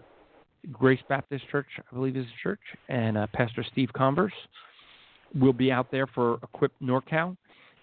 [0.71, 4.33] Grace Baptist Church, I believe is the church, and uh, Pastor Steve Converse
[5.39, 7.35] will be out there for Equip NorCal.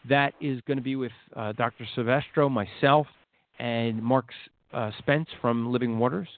[0.09, 1.86] That is going to be with uh, Dr.
[1.94, 3.07] Silvestro, myself,
[3.59, 4.26] and Mark
[4.72, 6.28] uh, Spence from Living Waters.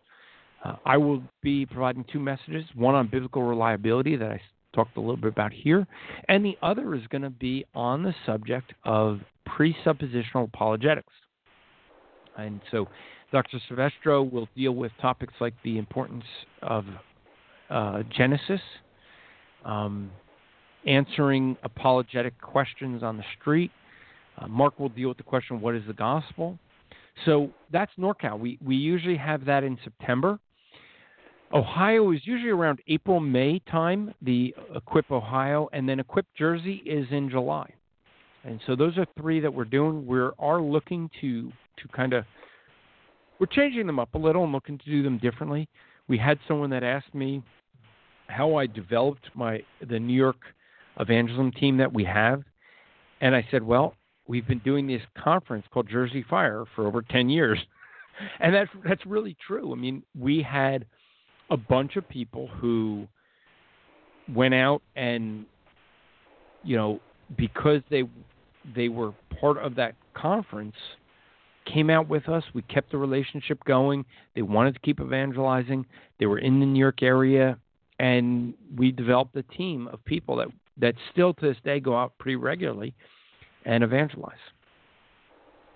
[0.64, 4.40] Uh, I will be providing two messages one on biblical reliability that I
[4.72, 5.86] talked a little bit about here,
[6.28, 11.12] and the other is going to be on the subject of presuppositional apologetics.
[12.36, 12.88] And so
[13.30, 13.58] Dr.
[13.68, 16.24] Silvestro will deal with topics like the importance
[16.62, 16.84] of
[17.70, 18.60] uh, Genesis,
[19.64, 20.10] um,
[20.86, 23.70] answering apologetic questions on the street.
[24.38, 26.58] Uh, Mark will deal with the question, what is the gospel?
[27.24, 28.38] So that's NorCal.
[28.38, 30.38] We, we usually have that in September.
[31.52, 37.06] Ohio is usually around April, May time, the Equip Ohio, and then Equip Jersey is
[37.10, 37.70] in July.
[38.44, 40.06] And so those are three that we're doing.
[40.06, 42.24] We are looking to to kind of
[43.38, 45.68] we're changing them up a little and looking to do them differently.
[46.08, 47.42] We had someone that asked me
[48.28, 50.36] how I developed my the New York
[50.98, 52.42] evangelism team that we have,
[53.20, 53.94] and I said, well,
[54.26, 57.58] we've been doing this conference called Jersey Fire for over ten years,
[58.40, 59.72] and that's that's really true.
[59.72, 60.86] I mean, we had
[61.50, 63.06] a bunch of people who
[64.32, 65.44] went out and
[66.62, 67.00] you know
[67.36, 68.04] because they
[68.74, 70.76] they were part of that conference
[71.64, 72.42] came out with us.
[72.54, 74.04] We kept the relationship going.
[74.34, 75.86] They wanted to keep evangelizing.
[76.18, 77.58] They were in the new york area
[77.98, 82.16] and we developed a team of people that that still to this day go out
[82.18, 82.94] pretty regularly
[83.64, 84.34] and evangelize.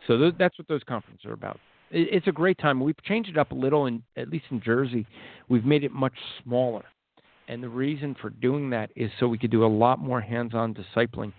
[0.07, 1.61] So th- that's what those conferences are about
[1.91, 5.07] it's a great time we've changed it up a little in at least in jersey
[5.49, 6.85] we've made it much smaller
[7.49, 10.75] and the reason for doing that is so we could do a lot more hands-on
[10.75, 11.33] discipling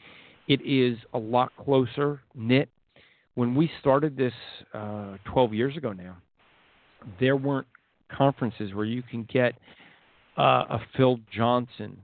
[0.47, 2.69] it is a lot closer knit
[3.37, 4.33] when we started this
[4.73, 6.17] uh, 12 years ago now,
[7.19, 7.67] there weren't
[8.11, 9.53] conferences where you can get
[10.39, 11.99] uh, a Phil Johnson,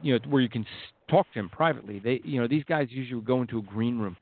[0.00, 0.64] you know, where you can
[1.10, 1.98] talk to him privately.
[1.98, 4.16] They, you know, these guys usually go into a green room.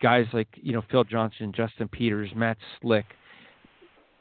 [0.00, 3.06] Guys like you know Phil Johnson, Justin Peters, Matt Slick.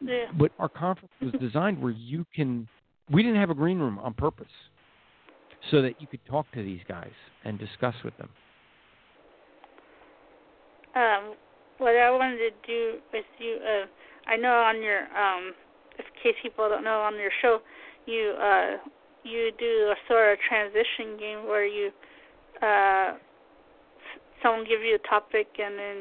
[0.02, 0.26] Yeah.
[0.38, 2.68] But our conference was designed where you can.
[3.12, 4.48] We didn't have a green room on purpose,
[5.72, 7.12] so that you could talk to these guys
[7.44, 8.30] and discuss with them.
[10.96, 11.36] Um,
[11.78, 13.86] what I wanted to do with you, uh,
[14.30, 15.54] I know on your, um,
[15.98, 17.60] in case people don't know, on your show,
[18.06, 18.78] you uh,
[19.24, 21.92] you do a sort of transition game where you,
[22.62, 23.18] uh,
[24.42, 25.98] someone give you a topic and then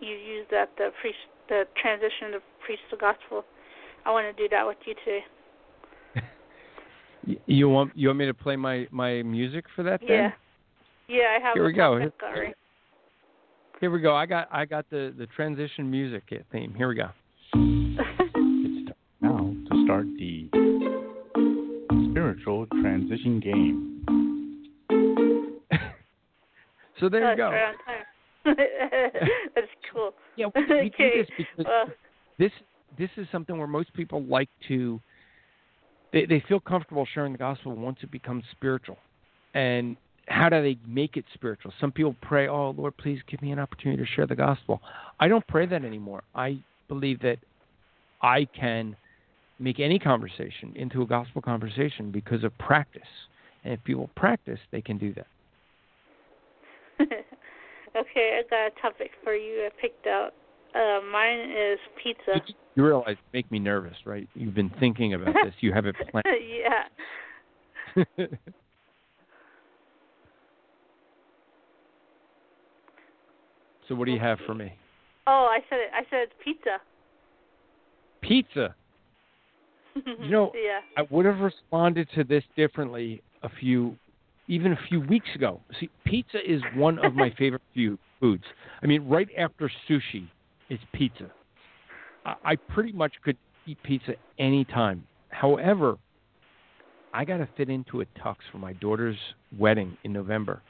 [0.00, 1.14] you use that to preach
[1.48, 3.44] the transition to preach the gospel.
[4.04, 5.20] I want to do that with you too.
[7.46, 10.00] You want you want me to play my my music for that?
[10.00, 10.10] Then?
[10.10, 10.30] Yeah.
[11.08, 11.54] Yeah, I have.
[11.54, 11.98] Here we go.
[11.98, 12.52] topic already.
[13.80, 14.14] Here we go.
[14.14, 16.74] I got I got the the transition music theme.
[16.74, 17.08] Here we go.
[17.54, 20.48] It's time now to start the
[22.10, 23.93] spiritual transition game.
[27.04, 27.50] So there you go.
[29.54, 30.12] That's cool.
[30.36, 31.18] Yeah, we, we do okay.
[31.18, 31.86] this because Well,
[32.38, 32.50] this
[32.98, 35.00] this is something where most people like to
[36.12, 38.96] they they feel comfortable sharing the gospel once it becomes spiritual.
[39.52, 39.96] And
[40.28, 41.72] how do they make it spiritual?
[41.78, 44.80] Some people pray, "Oh Lord, please give me an opportunity to share the gospel."
[45.20, 46.22] I don't pray that anymore.
[46.34, 47.38] I believe that
[48.22, 48.96] I can
[49.58, 53.02] make any conversation into a gospel conversation because of practice.
[53.62, 55.26] And if people practice, they can do that.
[57.96, 59.66] okay, I got a topic for you.
[59.66, 60.30] I picked out.
[60.74, 62.40] Uh, mine is pizza.
[62.74, 64.28] You realize make me nervous, right?
[64.34, 65.54] You've been thinking about this.
[65.60, 66.26] You have it planned.
[66.50, 66.84] yeah.
[73.88, 74.72] so what do you have for me?
[75.26, 75.90] Oh, I said it.
[75.94, 76.80] I said it's pizza.
[78.20, 78.74] Pizza.
[79.94, 80.80] You know, yeah.
[80.96, 83.96] I would have responded to this differently a few,
[84.48, 85.60] even a few weeks ago.
[85.80, 88.44] See, pizza is one of my favorite few foods.
[88.82, 90.28] I mean, right after sushi
[90.70, 91.30] is pizza.
[92.24, 93.36] I, I pretty much could
[93.66, 95.06] eat pizza any time.
[95.30, 95.98] However,
[97.12, 99.16] I got to fit into a tux for my daughter's
[99.56, 100.62] wedding in November.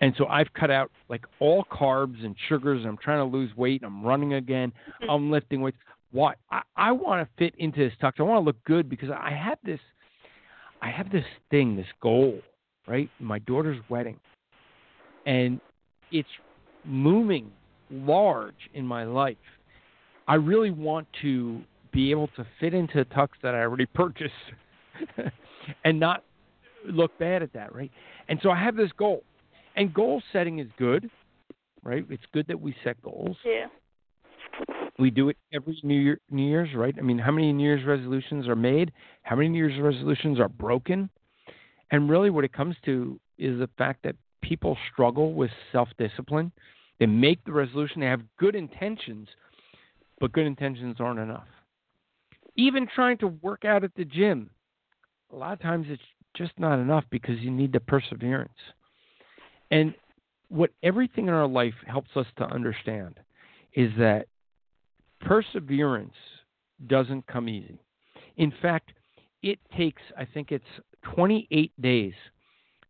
[0.00, 2.80] And so I've cut out like all carbs and sugars.
[2.80, 3.82] And I'm trying to lose weight.
[3.84, 4.72] I'm running again.
[5.08, 5.76] I'm lifting weights.
[6.12, 6.34] Why?
[6.50, 8.12] I, I want to fit into this tux.
[8.18, 9.80] I want to look good because I have this.
[10.82, 12.40] I have this thing, this goal,
[12.86, 13.08] right?
[13.20, 14.18] My daughter's wedding,
[15.26, 15.60] and
[16.12, 16.28] it's
[16.86, 17.50] looming
[17.90, 19.36] large in my life.
[20.26, 21.60] I really want to
[21.92, 24.32] be able to fit into a tux that I already purchased
[25.84, 26.24] and not
[26.86, 27.90] look bad at that, right?
[28.28, 29.22] And so I have this goal.
[29.76, 31.10] And goal setting is good,
[31.82, 32.04] right?
[32.08, 33.36] It's good that we set goals.
[33.44, 33.66] Yeah.
[34.98, 36.94] We do it every New Year, New Year's, right?
[36.96, 38.92] I mean, how many New Year's resolutions are made?
[39.22, 41.10] How many New Year's resolutions are broken?
[41.90, 46.52] And really, what it comes to is the fact that people struggle with self-discipline.
[46.98, 49.28] They make the resolution, they have good intentions,
[50.20, 51.46] but good intentions aren't enough.
[52.56, 54.50] Even trying to work out at the gym,
[55.32, 56.02] a lot of times it's
[56.36, 58.52] just not enough because you need the perseverance.
[59.70, 59.94] And
[60.48, 63.18] what everything in our life helps us to understand
[63.72, 64.26] is that
[65.20, 66.14] perseverance
[66.86, 67.80] doesn't come easy.
[68.36, 68.92] In fact,
[69.42, 70.64] it takes, I think it's
[71.14, 72.14] 28 days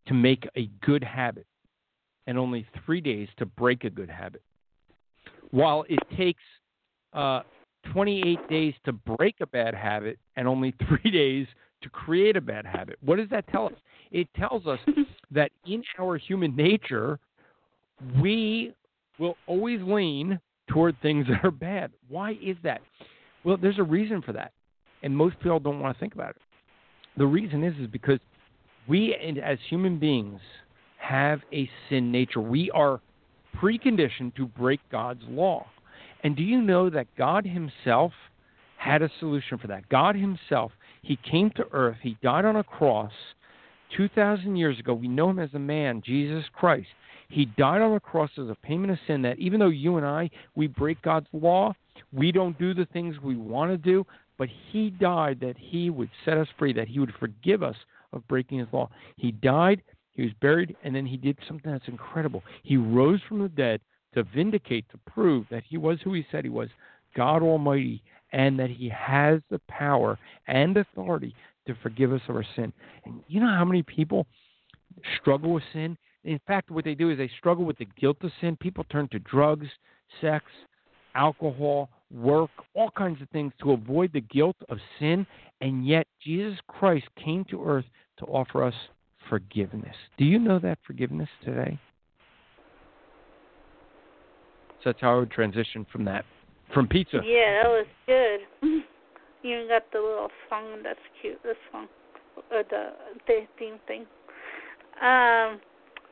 [0.06, 1.46] to make a good habit
[2.26, 4.42] and only three days to break a good habit.
[5.50, 6.42] While it takes
[7.12, 7.42] uh,
[7.92, 11.46] 28 days to break a bad habit and only three days
[11.82, 12.98] to create a bad habit.
[13.04, 13.74] What does that tell us?
[14.10, 14.78] It tells us
[15.30, 17.18] that in our human nature,
[18.20, 18.74] we
[19.18, 21.92] will always lean toward things that are bad.
[22.08, 22.80] Why is that?
[23.44, 24.52] Well, there's a reason for that,
[25.02, 26.36] and most people don't want to think about it.
[27.16, 28.18] The reason is is because
[28.88, 30.40] we, as human beings,
[30.98, 32.40] have a sin nature.
[32.40, 33.00] We are
[33.56, 35.66] preconditioned to break God's law.
[36.22, 38.12] And do you know that God Himself
[38.78, 39.88] had a solution for that?
[39.88, 43.12] God Himself, He came to earth, He died on a cross
[43.96, 44.94] 2,000 years ago.
[44.94, 46.88] We know Him as a man, Jesus Christ.
[47.28, 50.06] He died on a cross as a payment of sin that even though you and
[50.06, 51.74] I, we break God's law,
[52.12, 54.06] we don't do the things we want to do,
[54.38, 57.76] but He died that He would set us free, that He would forgive us
[58.12, 58.90] of breaking His law.
[59.16, 59.82] He died,
[60.12, 62.42] He was buried, and then He did something that's incredible.
[62.62, 63.80] He rose from the dead
[64.14, 66.68] to vindicate, to prove that He was who He said He was,
[67.16, 71.34] God Almighty, and that He has the power and authority
[71.66, 72.72] to forgive us of our sin.
[73.04, 74.26] And you know how many people
[75.20, 75.96] struggle with sin?
[76.24, 78.56] In fact, what they do is they struggle with the guilt of sin.
[78.56, 79.66] People turn to drugs,
[80.20, 80.44] sex,
[81.14, 85.26] alcohol, work, all kinds of things to avoid the guilt of sin.
[85.60, 87.86] And yet, Jesus Christ came to earth
[88.18, 88.74] to offer us
[89.28, 89.96] forgiveness.
[90.18, 91.78] Do you know that forgiveness today?
[94.82, 96.24] So that's how I would transition from that,
[96.74, 97.20] from pizza.
[97.24, 98.82] Yeah, that was good.
[99.44, 101.38] You got the little song that's cute.
[101.42, 101.86] This song,
[102.50, 102.92] uh, the
[103.26, 104.06] the theme thing.
[105.02, 105.60] Um,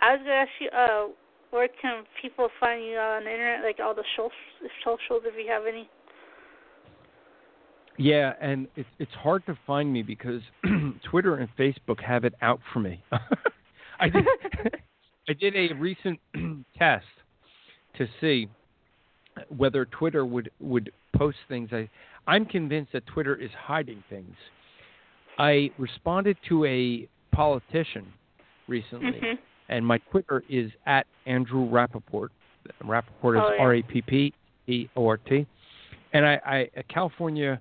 [0.02, 1.06] I was gonna ask you, uh,
[1.52, 3.62] where can people find you on the internet?
[3.62, 4.32] Like all the socials,
[4.82, 5.88] socials, if you have any.
[7.98, 10.40] Yeah, and it's it's hard to find me because
[11.10, 13.04] Twitter and Facebook have it out for me.
[14.00, 14.24] I did
[15.28, 16.18] I did a recent
[16.78, 17.04] test
[17.98, 18.48] to see
[19.54, 21.68] whether Twitter would would post things.
[21.70, 21.88] I
[22.26, 24.34] I'm convinced that Twitter is hiding things.
[25.38, 28.06] I responded to a politician
[28.68, 29.38] recently, Mhm.
[29.72, 32.28] And my Twitter is at Andrew Rappaport.
[32.84, 33.62] Rappaport is Oh, yeah.
[33.62, 34.32] R A P P
[34.66, 35.46] E O R T.
[36.12, 37.60] And I, I a California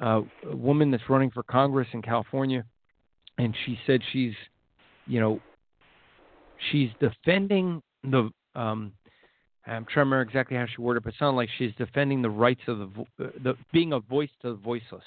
[0.00, 0.22] uh,
[0.52, 2.64] woman that's running for Congress in California,
[3.38, 4.34] and she said she's,
[5.06, 5.40] you know,
[6.70, 8.30] she's defending the.
[8.54, 8.92] Um,
[9.66, 12.22] I'm trying to remember exactly how she worded it, but it sounded like she's defending
[12.22, 15.02] the rights of the, vo- uh, the being a voice to the voiceless.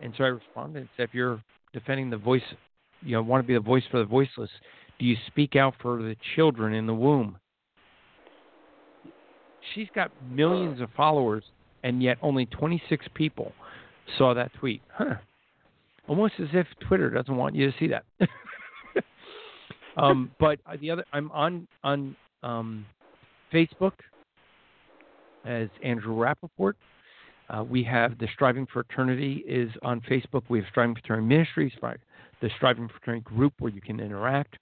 [0.00, 1.42] And so I responded and said, if you're
[1.72, 2.42] defending the voice,
[3.04, 4.50] you know, want to be the voice for the voiceless,
[4.98, 7.38] do you speak out for the children in the womb?
[9.74, 11.44] She's got millions of followers,
[11.82, 13.52] and yet only 26 people
[14.18, 14.82] saw that tweet.
[14.92, 15.14] Huh.
[16.08, 18.04] Almost as if Twitter doesn't want you to see that.
[19.96, 22.84] um, but the other, I'm on on um,
[23.52, 23.92] Facebook
[25.44, 26.74] as Andrew Rappaport.
[27.48, 30.42] Uh, we have the Striving for Eternity is on Facebook.
[30.48, 31.72] We have Striving for Eternity Ministries?
[32.42, 34.58] The Striving for Eternity group where you can interact,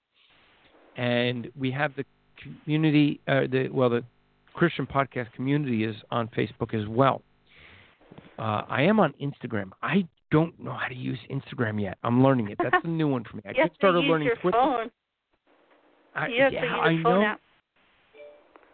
[0.95, 2.05] and we have the
[2.41, 3.19] community.
[3.27, 4.03] Uh, the well, the
[4.53, 7.21] Christian podcast community is on Facebook as well.
[8.39, 9.71] Uh, I am on Instagram.
[9.81, 11.97] I don't know how to use Instagram yet.
[12.03, 12.57] I'm learning it.
[12.61, 13.43] That's a new one for me.
[13.45, 14.57] I just started learning your Twitter.
[14.57, 14.91] phone.
[16.15, 17.23] I, yeah, I know.
[17.23, 17.39] app.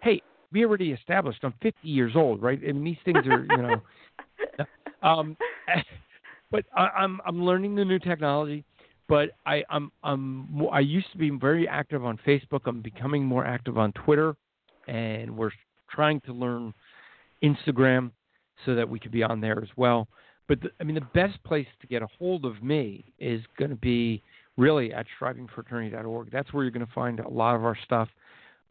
[0.02, 2.62] Hey, we already established I'm 50 years old, right?
[2.64, 4.68] And these things are, you know.
[5.08, 5.38] um,
[6.52, 8.64] but I, I'm I'm learning the new technology.
[9.08, 12.62] But I I'm I'm I used to be very active on Facebook.
[12.66, 14.36] I'm becoming more active on Twitter,
[14.88, 15.52] and we're
[15.90, 16.74] trying to learn
[17.44, 18.12] Instagram
[18.66, 20.08] so that we could be on there as well.
[20.48, 23.70] But the, I mean, the best place to get a hold of me is going
[23.70, 24.22] to be
[24.58, 26.32] really at strivingforeternity.org.
[26.32, 28.10] That's where you're going to find a lot of our stuff.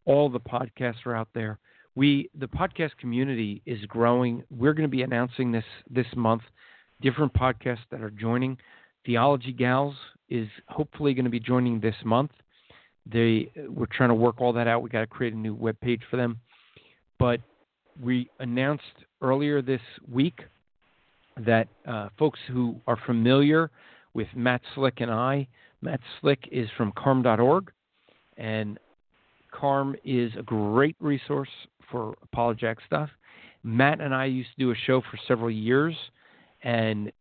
[0.04, 1.58] All the podcasts are out there.
[1.94, 4.42] We the podcast community is growing.
[4.50, 6.42] We're going to be announcing this this month
[7.00, 8.58] different podcasts that are joining.
[9.04, 9.94] Theology Gals
[10.28, 12.30] is hopefully going to be joining this month.
[13.10, 14.82] They we're trying to work all that out.
[14.82, 16.40] We got to create a new web page for them.
[17.18, 17.40] But
[18.02, 18.84] we announced
[19.22, 20.40] earlier this week
[21.44, 23.70] that uh, folks who are familiar
[24.14, 25.46] with Matt Slick and I,
[25.82, 27.70] Matt Slick is from carm.org,
[28.36, 28.78] and
[29.52, 31.48] Carm is a great resource
[31.90, 33.10] for apologetic stuff.
[33.62, 35.94] Matt and I used to do a show for several years,
[36.62, 37.12] and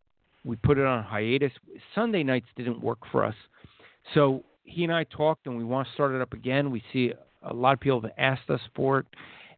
[0.46, 1.52] we put it on hiatus.
[1.94, 3.36] Sunday nights didn't work for us,
[4.14, 6.72] so he and I talked, and we want to start it up again.
[6.72, 7.12] We see
[7.44, 9.06] a lot of people have asked us for it,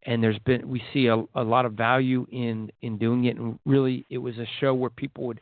[0.04, 3.38] and there's been we see a, a lot of value in in doing it.
[3.38, 5.42] And really, it was a show where people would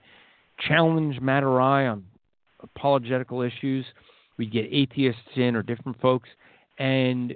[0.68, 2.06] challenge Matt or I on
[2.62, 3.86] apologetical issues.
[4.38, 6.30] We'd get atheists in or different folks,
[6.78, 7.34] and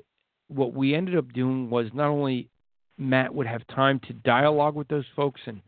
[0.48, 2.50] what we ended up doing was not only
[2.98, 5.62] Matt would have time to dialogue with those folks and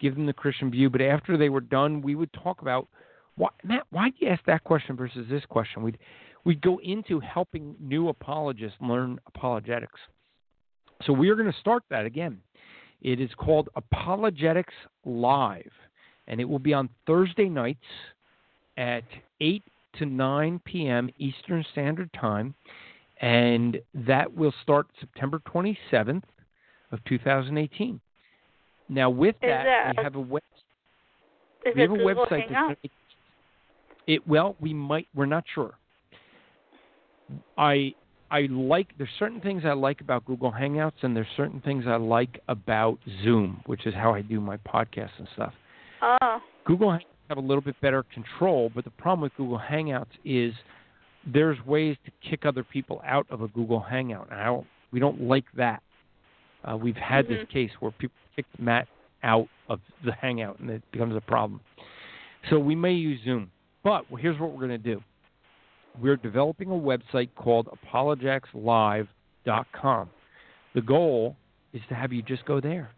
[0.00, 2.88] give them the Christian view, but after they were done, we would talk about
[3.36, 5.82] why, Matt, why do you ask that question versus this question?
[5.82, 5.98] We'd
[6.44, 10.00] we'd go into helping new apologists learn apologetics.
[11.04, 12.40] So we are going to start that again.
[13.02, 14.72] It is called Apologetics
[15.04, 15.70] Live,
[16.26, 17.84] and it will be on Thursday nights
[18.78, 19.04] at
[19.40, 19.62] 8
[19.98, 21.10] to 9 p.m.
[21.18, 22.54] Eastern Standard Time,
[23.20, 26.22] and that will start September 27th
[26.92, 28.00] of 2018.
[28.88, 30.42] Now, with that, that- we have a web,
[31.74, 32.48] we have a website.
[32.50, 32.90] that's be-
[34.06, 35.08] It well, we might.
[35.14, 35.74] We're not sure.
[37.58, 37.94] I
[38.30, 41.96] I like there's certain things I like about Google Hangouts and there's certain things I
[41.96, 45.52] like about Zoom, which is how I do my podcasts and stuff.
[46.02, 50.06] Oh, Google Hangouts have a little bit better control, but the problem with Google Hangouts
[50.24, 50.54] is
[51.26, 54.28] there's ways to kick other people out of a Google Hangout.
[54.30, 55.82] And I don't, we don't like that.
[56.68, 57.48] Uh, we've had this Mhm.
[57.48, 58.88] case where people kicked Matt
[59.22, 61.60] out of the Hangout, and it becomes a problem.
[62.48, 63.50] So we may use Zoom,
[63.82, 65.02] but here's what we're going to do.
[66.00, 70.10] We're developing a website called apologeticslive.com.
[70.74, 71.36] The goal
[71.72, 72.90] is to have you just go there.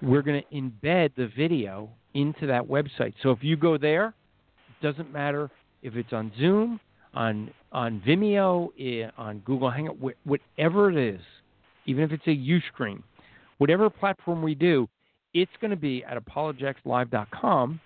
[0.00, 3.14] We're going to embed the video into that website.
[3.22, 4.14] So if you go there,
[4.68, 5.50] it doesn't matter
[5.82, 6.78] if it's on Zoom,
[7.14, 11.20] on on Vimeo, eh, on Google Hangout, whatever it is,
[11.88, 13.02] even if it's a Ustream,
[13.56, 14.88] whatever platform we do,
[15.32, 17.80] it's going to be at apologeticslive.com,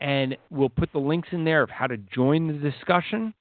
[0.00, 3.32] and we'll put the links in there of how to join the discussion.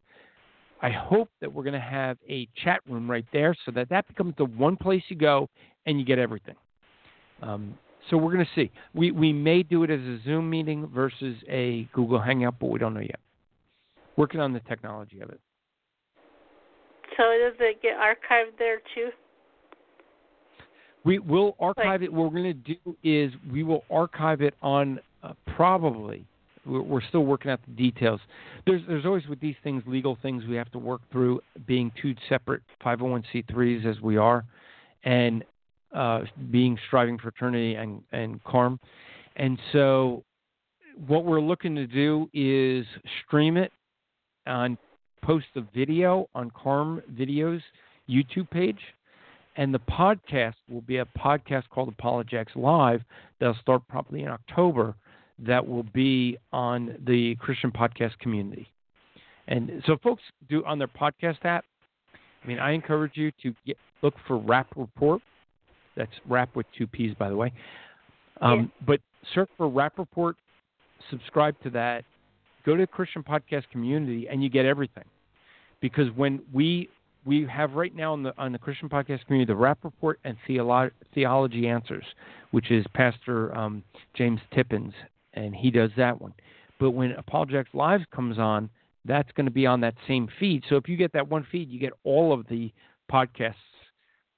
[0.82, 4.07] I hope that we're going to have a chat room right there, so that that
[4.07, 5.49] becomes the one place you go
[5.88, 6.55] and you get everything.
[7.41, 7.76] Um,
[8.09, 8.72] so we're going to see.
[8.93, 12.78] We we may do it as a Zoom meeting versus a Google Hangout, but we
[12.78, 13.20] don't know yet.
[14.16, 15.39] Working on the technology of it.
[17.18, 19.09] so does it get archived there too?
[21.06, 22.12] We will archive it.
[22.12, 26.26] What we're going to do is we will archive it on uh, probably.
[26.66, 28.20] We're, we're still working out the details.
[28.66, 31.41] There's there's always with these things legal things we have to work through.
[31.68, 34.43] Being two separate 501c3s as we are,
[35.03, 35.43] and
[35.93, 38.80] uh, being Striving for Eternity and and CARM,
[39.36, 40.24] and so
[41.08, 42.86] what we're looking to do is
[43.26, 43.72] stream it
[44.47, 44.78] on
[45.22, 47.62] post the video on CARM videos
[48.10, 48.80] YouTube page
[49.56, 53.01] and the podcast will be a podcast called Apologetics Live
[53.39, 54.95] that'll start probably in October.
[55.39, 58.68] That will be on the Christian podcast community.
[59.47, 61.66] And so, folks do on their podcast app.
[62.43, 65.22] I mean, I encourage you to get, look for Rap Report.
[65.97, 67.51] That's Rap with two P's, by the way.
[68.41, 68.99] Um, But
[69.34, 70.36] search for Rap Report,
[71.10, 72.03] subscribe to that,
[72.66, 75.06] go to the Christian podcast community, and you get everything.
[75.82, 76.89] Because when we
[77.26, 80.38] we have right now on the on the Christian podcast community the Rap Report and
[80.47, 82.05] Theolo- Theology Answers,
[82.51, 83.84] which is Pastor um,
[84.15, 84.93] James Tippins,
[85.34, 86.34] and he does that one.
[86.80, 88.69] But when Apologetics Live comes on,
[89.05, 90.63] that's going to be on that same feed.
[90.69, 92.71] So if you get that one feed, you get all of the
[93.11, 93.55] podcasts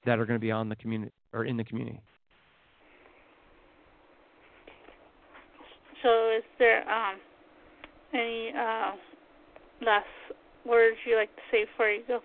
[0.06, 2.00] that are going to be on the community or in the community.
[6.02, 7.16] So, is there um,
[8.14, 8.92] any uh,
[9.84, 10.06] last
[10.64, 12.20] words you like to say before you go?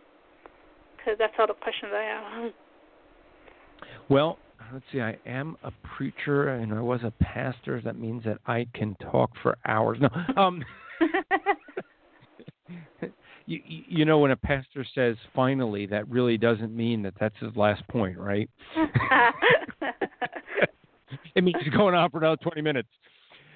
[1.03, 2.51] Because that's all the questions I have.
[4.09, 4.37] Well,
[4.71, 5.01] let's see.
[5.01, 7.81] I am a preacher and I was a pastor.
[7.81, 9.97] That means that I can talk for hours.
[9.99, 10.09] No,
[10.41, 10.63] um,
[13.45, 17.55] you you know when a pastor says finally, that really doesn't mean that that's his
[17.55, 18.49] last point, right?
[21.35, 22.89] it means he's going on for another 20 minutes.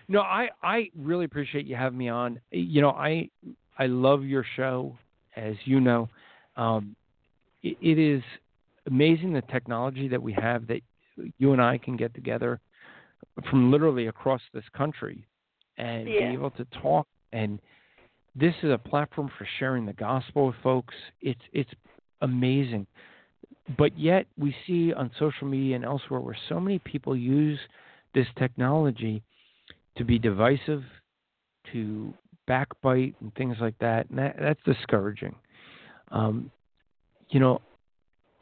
[0.08, 2.40] No, I I really appreciate you having me on.
[2.52, 3.30] You know, I
[3.78, 4.98] I love your show,
[5.36, 6.10] as you know.
[6.56, 6.96] Um,
[7.68, 8.24] it, it is
[8.88, 10.82] amazing the technology that we have that
[11.40, 12.60] you and I can get together
[13.50, 15.26] from literally across this country
[15.78, 16.28] and Yeah.
[16.28, 17.60] be able to talk and
[18.36, 20.94] this is a platform for sharing the gospel with folks.
[21.22, 21.72] It's it's
[22.22, 22.86] amazing.
[23.78, 27.60] But yet we see on social media and elsewhere where so many people use
[28.14, 29.24] this technology
[29.98, 30.84] to be divisive,
[31.74, 32.14] to
[32.48, 35.36] backbite and things like that, and that, that's discouraging.
[36.12, 36.52] Um,
[37.30, 37.62] you know,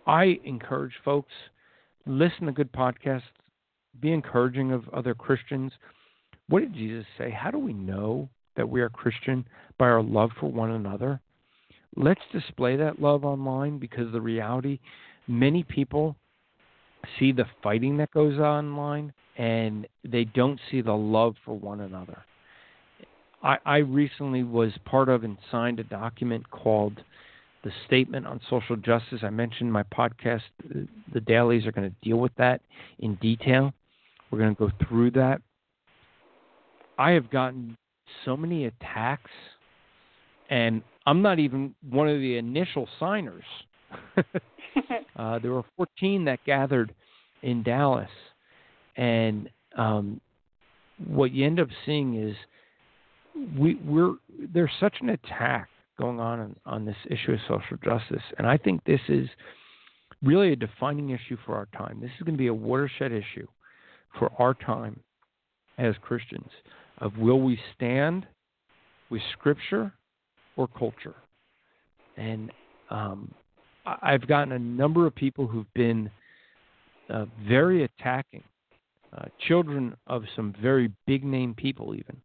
[0.07, 1.31] I encourage folks
[2.05, 3.23] listen to good podcasts,
[3.99, 5.71] be encouraging of other Christians.
[6.49, 7.31] What did Jesus say?
[7.31, 9.45] How do we know that we are Christian
[9.77, 11.19] by our love for one another?
[11.95, 14.79] Let's display that love online because the reality,
[15.27, 16.15] many people
[17.17, 21.81] see the fighting that goes on online and they don't see the love for one
[21.81, 22.23] another.
[23.43, 27.01] I, I recently was part of and signed a document called
[27.65, 29.21] the Statement on Social Justice.
[29.23, 30.43] I mentioned my podcast,
[31.11, 32.61] the dailies are going to deal with that
[32.99, 33.73] in detail.
[34.29, 35.41] We're going to go through that.
[36.99, 37.75] I have gotten
[38.23, 39.31] so many attacks,
[40.49, 43.43] and I'm not even one of the initial signers.
[45.15, 46.93] uh, there were 14 that gathered
[47.41, 48.09] in Dallas,
[48.95, 50.21] and um,
[51.07, 52.35] what you end up seeing is
[53.57, 54.13] we, we're
[54.53, 55.67] there's such an attack
[55.97, 59.27] going on, on on this issue of social justice, and I think this is
[60.23, 61.99] really a defining issue for our time.
[62.01, 63.47] This is going to be a watershed issue
[64.17, 64.99] for our time
[65.77, 66.49] as Christians
[66.99, 68.25] of will we stand
[69.09, 69.93] with Scripture
[70.57, 71.15] or culture,
[72.17, 72.51] and
[72.89, 73.33] um,
[73.85, 76.09] I've gotten a number of people who've been
[77.09, 78.43] uh, very attacking,
[79.15, 82.21] uh, children of some very big name people, even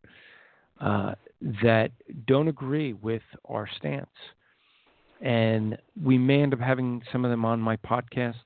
[0.80, 1.14] uh,
[1.62, 1.90] that
[2.26, 4.06] don't agree with our stance.
[5.20, 8.36] And we may end up having some of them on my podcast.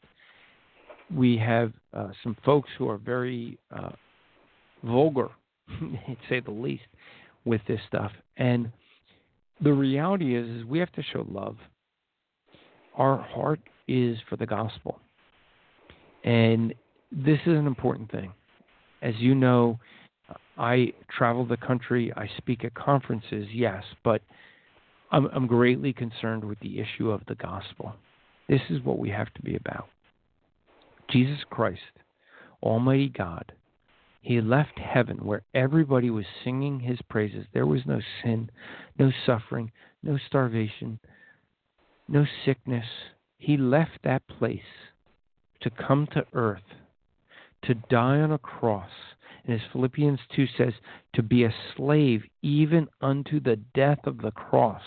[1.14, 3.90] We have uh, some folks who are very uh,
[4.82, 5.28] vulgar,
[5.68, 6.84] to say the least,
[7.44, 8.12] with this stuff.
[8.36, 8.70] And
[9.62, 11.56] the reality is, is we have to show love.
[12.96, 14.98] Our heart is for the gospel.
[16.24, 16.74] And
[17.12, 18.32] this is an important thing.
[19.02, 19.78] As you know,
[20.56, 24.22] I travel the country, I speak at conferences, yes, but
[25.10, 27.94] I'm, I'm greatly concerned with the issue of the gospel.
[28.48, 29.88] This is what we have to be about.
[31.10, 31.80] Jesus Christ,
[32.62, 33.52] Almighty God,
[34.22, 37.46] He left heaven where everybody was singing His praises.
[37.52, 38.50] There was no sin,
[38.98, 39.70] no suffering,
[40.02, 40.98] no starvation,
[42.08, 42.86] no sickness.
[43.38, 44.60] He left that place
[45.60, 46.62] to come to earth,
[47.64, 48.90] to die on a cross.
[49.44, 50.72] And as Philippians 2 says,
[51.14, 54.82] to be a slave even unto the death of the cross.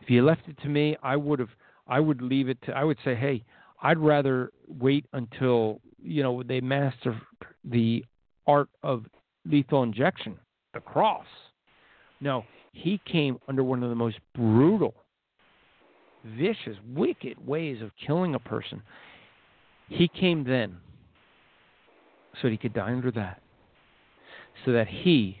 [0.00, 1.50] If you left it to me, I would have
[1.86, 3.44] I would leave it to I would say, hey,
[3.82, 7.20] I'd rather wait until, you know, they master
[7.64, 8.04] the
[8.46, 9.04] art of
[9.46, 10.38] lethal injection,
[10.72, 11.26] the cross.
[12.20, 14.94] No, he came under one of the most brutal,
[16.24, 18.82] vicious, wicked ways of killing a person.
[19.88, 20.76] He came then
[22.40, 23.40] so that he could die under that.
[24.64, 25.38] So that he,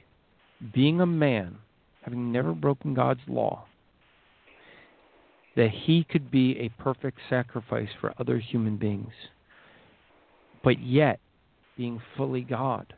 [0.72, 1.56] being a man,
[2.02, 3.64] having never broken God's law,
[5.56, 9.12] that he could be a perfect sacrifice for other human beings.
[10.62, 11.20] But yet,
[11.76, 12.92] being fully God,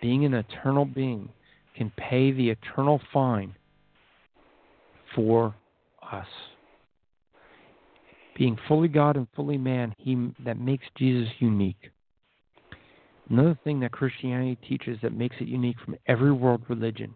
[0.00, 1.28] being an eternal being,
[1.76, 3.54] can pay the eternal fine
[5.14, 5.54] for
[6.12, 6.26] us.
[8.36, 11.90] Being fully God and fully man, he that makes Jesus unique.
[13.30, 17.14] Another thing that Christianity teaches that makes it unique from every world religion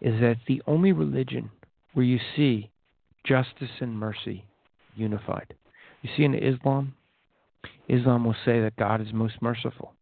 [0.00, 1.50] is that the only religion
[1.92, 2.70] where you see
[3.24, 4.44] justice and mercy
[4.96, 5.54] unified.
[6.02, 6.94] You see in Islam,
[7.88, 9.94] Islam will say that God is most merciful,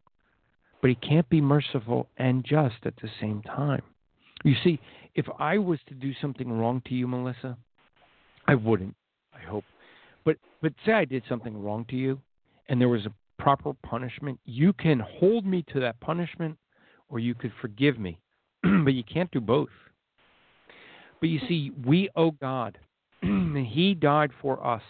[0.81, 3.81] but he can't be merciful and just at the same time.
[4.43, 4.79] You see,
[5.15, 7.57] if I was to do something wrong to you, Melissa,
[8.47, 8.95] I wouldn't,
[9.33, 9.63] I hope.
[10.25, 12.19] But but say I did something wrong to you
[12.67, 16.57] and there was a proper punishment, you can hold me to that punishment
[17.09, 18.19] or you could forgive me.
[18.83, 19.69] but you can't do both.
[21.19, 22.77] But you see, we owe God.
[23.21, 24.81] he died for us.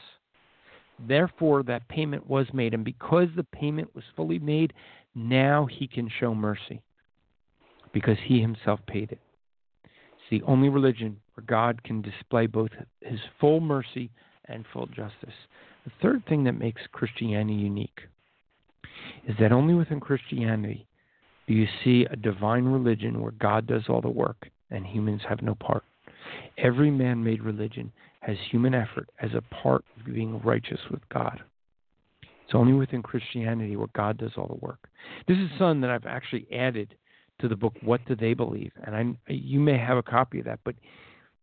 [1.08, 2.74] Therefore, that payment was made.
[2.74, 4.74] And because the payment was fully made,
[5.16, 6.82] now he can show mercy
[7.94, 9.20] because he himself paid it.
[9.84, 12.72] It's the only religion where God can display both
[13.02, 14.10] his full mercy
[14.46, 15.36] and full justice.
[15.86, 18.02] The third thing that makes Christianity unique
[19.28, 20.86] is that only within Christianity
[21.47, 25.41] do you see a divine religion where God does all the work and humans have
[25.41, 25.84] no part.
[26.57, 31.41] Every man made religion has human effort as a part of being righteous with God.
[32.45, 34.89] It's only within Christianity where God does all the work.
[35.28, 36.95] This is something that I've actually added
[37.39, 38.71] to the book What Do They Believe?
[38.84, 40.76] And I, you may have a copy of that, but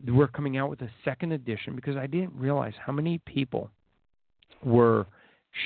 [0.07, 3.70] we're coming out with a second edition because I didn't realize how many people
[4.62, 5.07] were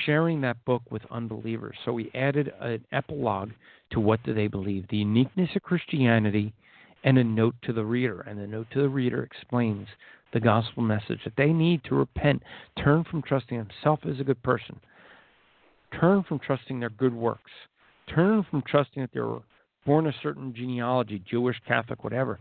[0.05, 1.75] sharing that book with unbelievers.
[1.85, 3.51] So we added an epilogue
[3.91, 4.85] to What Do They Believe?
[4.89, 6.53] The uniqueness of Christianity
[7.03, 8.21] and a note to the reader.
[8.21, 9.87] And the note to the reader explains
[10.33, 12.43] the gospel message that they need to repent,
[12.83, 14.79] turn from trusting themselves as a good person,
[15.99, 17.51] turn from trusting their good works,
[18.13, 19.41] turn from trusting that they were
[19.85, 22.39] born a certain genealogy, Jewish, Catholic, whatever,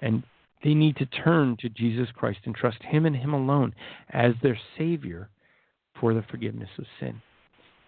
[0.00, 0.22] and
[0.64, 3.74] they need to turn to Jesus Christ and trust Him and Him alone
[4.10, 5.28] as their Savior
[6.00, 7.20] for the forgiveness of sin.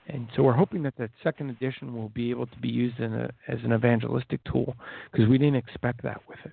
[0.09, 3.31] And so we're hoping that that second edition will be able to be used a,
[3.49, 4.75] as an evangelistic tool
[5.13, 6.53] because we didn't expect that with it.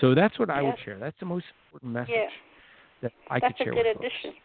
[0.00, 0.98] So that's what I would share.
[0.98, 2.26] That's the most important message yeah.
[3.02, 4.40] that I that's could share That's a good addition.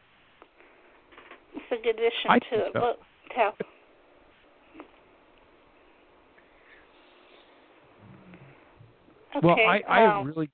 [1.56, 2.80] It's a good addition I to the so.
[2.80, 2.98] book.
[3.32, 3.66] Okay,
[9.44, 10.50] Well, I, I um, really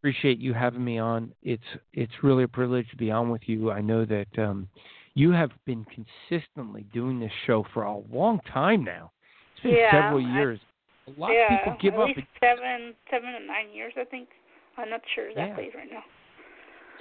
[0.00, 1.32] appreciate you having me on.
[1.42, 3.70] It's it's really a privilege to be on with you.
[3.70, 4.68] I know that um,
[5.14, 9.10] you have been consistently doing this show for a long time now.
[9.54, 10.60] It's been Yeah, several years.
[11.06, 12.06] A lot yeah, of people give at up.
[12.16, 14.28] least seven, seven to nine years, I think.
[14.76, 15.46] I'm not sure Yeah.
[15.46, 16.02] exactly right now.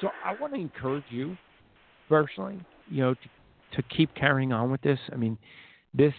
[0.02, 1.38] So I want to encourage you
[2.08, 3.30] personally, you know, to,
[3.74, 5.00] to keep carrying on with this.
[5.12, 5.38] I mean,
[5.94, 6.14] this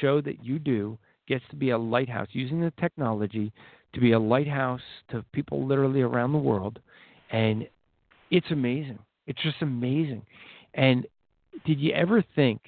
[0.00, 3.52] show that you do gets to be a lighthouse using the technology
[3.94, 6.78] to be a lighthouse to people literally around the world
[7.30, 7.66] and
[8.30, 8.98] it's amazing.
[9.26, 10.22] It's just amazing.
[10.74, 11.06] And
[11.64, 12.60] did you ever think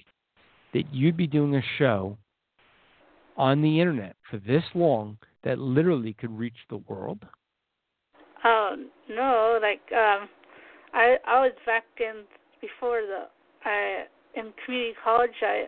[0.72, 2.16] that you'd be doing a show
[3.36, 7.24] on the internet for this long that literally could reach the world?
[8.44, 8.76] Oh
[9.08, 10.28] no, like um,
[10.92, 12.24] I I was back in
[12.60, 13.26] before the
[13.64, 15.34] I in community college.
[15.42, 15.66] I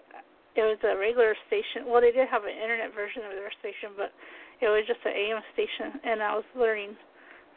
[0.57, 1.87] it was a regular station.
[1.87, 4.13] Well, they did have an internet version of their station, but
[4.61, 6.97] it was just an AM station, and I was learning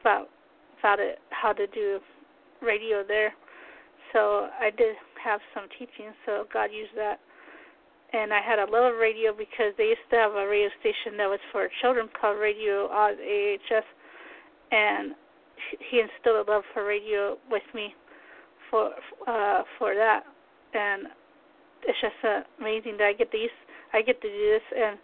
[0.02, 0.30] about
[0.80, 2.00] about it how to do
[2.62, 3.34] radio there.
[4.14, 7.20] So I did have some teaching, so God used that.
[8.14, 11.18] And I had a love of radio because they used to have a radio station
[11.18, 13.88] that was for children called Radio Oz AHS,
[14.72, 15.16] and
[15.90, 17.96] he instilled a love for radio with me
[18.70, 18.92] for
[19.28, 20.24] uh for that.
[20.74, 21.08] And
[21.84, 22.16] it's just
[22.60, 23.58] amazing that I get to use
[23.94, 24.68] I get to do this.
[24.76, 24.98] And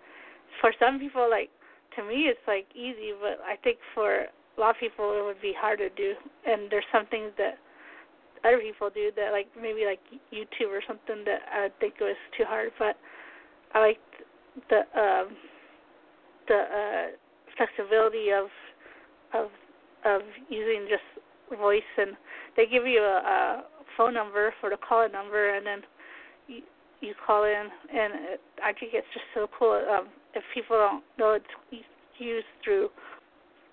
[0.62, 1.50] for some people like
[1.96, 5.42] to me it's like easy but I think for a lot of people it would
[5.42, 6.14] be hard to do.
[6.46, 7.58] And there's some things that
[8.46, 10.00] other people do that like maybe like
[10.34, 12.96] YouTube or something that I would think was too hard but
[13.74, 14.00] I like
[14.70, 15.36] the um
[16.48, 17.08] the uh
[17.58, 18.48] flexibility of
[19.34, 19.50] of
[20.06, 21.04] of using just
[21.60, 22.12] voice and
[22.56, 23.64] they give you a, a
[23.98, 25.82] phone number for the call in number and then
[26.48, 26.62] you
[27.02, 31.04] you call in and it, I think it's just so cool um if people don't
[31.18, 31.86] know it's
[32.18, 32.90] used through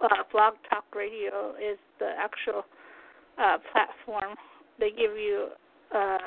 [0.01, 2.65] uh blog talk radio is the actual
[3.39, 4.37] uh platform
[4.79, 5.49] they give you
[5.95, 6.19] uh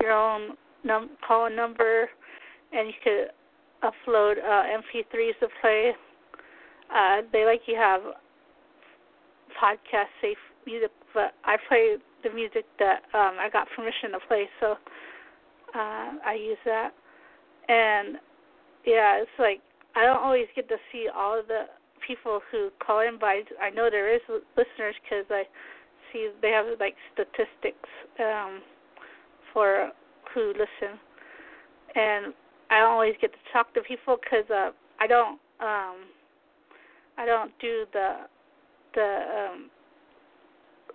[0.00, 2.08] your own num call number
[2.72, 3.28] and you could
[3.82, 5.92] upload uh mp3s to play
[6.94, 8.00] uh they like you have
[9.60, 14.48] podcast safe music, but I play the music that um I got permission to play,
[14.60, 14.76] so
[15.74, 16.90] uh I use that.
[17.68, 18.16] And
[18.86, 19.60] yeah, it's like
[19.94, 21.64] I don't always get to see all of the
[22.06, 25.44] people who call in, but I, I know there is listeners because I
[26.12, 27.88] see they have like statistics
[28.20, 28.60] um
[29.52, 29.90] for
[30.34, 30.98] who listen,
[31.94, 32.32] and
[32.70, 36.08] I always get to talk to people because uh, I don't um
[37.18, 38.16] I don't do the
[38.94, 39.70] the um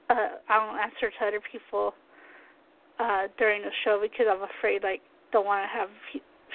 [0.09, 1.93] uh I don't answer to other people
[2.99, 5.01] uh during the show because I'm afraid like
[5.31, 5.89] don't want to have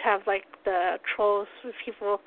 [0.03, 2.21] have like the trolls with people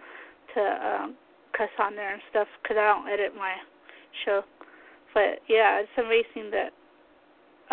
[0.54, 1.16] to um
[1.58, 3.56] cuss on there and stuff because I don't edit my
[4.26, 4.44] show.
[5.16, 6.72] But yeah, it's amazing that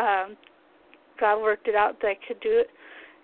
[0.00, 0.36] um
[1.20, 2.68] God worked it out that I could do it,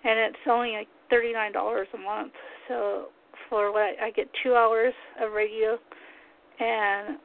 [0.03, 2.33] and it's only like thirty nine dollars a month.
[2.67, 3.07] So
[3.49, 5.79] for what I, I get two hours of radio,
[6.59, 7.17] and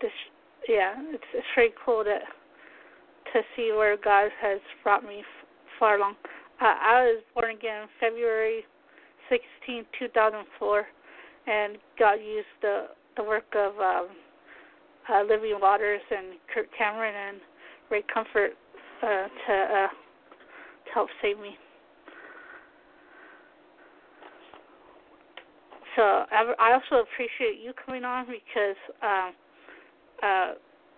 [0.00, 0.12] this
[0.68, 2.18] yeah, it's it's very cool to
[3.32, 5.48] to see where God has brought me f-
[5.78, 6.14] far along.
[6.60, 8.64] Uh, I was born again February
[9.28, 10.86] 16, 2004,
[11.46, 12.86] and God used the
[13.16, 14.08] the work of um,
[15.12, 17.40] uh, Living Waters and Kirk Cameron and
[17.90, 18.52] Ray Comfort
[19.02, 21.56] uh, to uh, to help save me.
[25.96, 29.32] So I, also appreciate you coming on because um,
[30.22, 30.52] uh,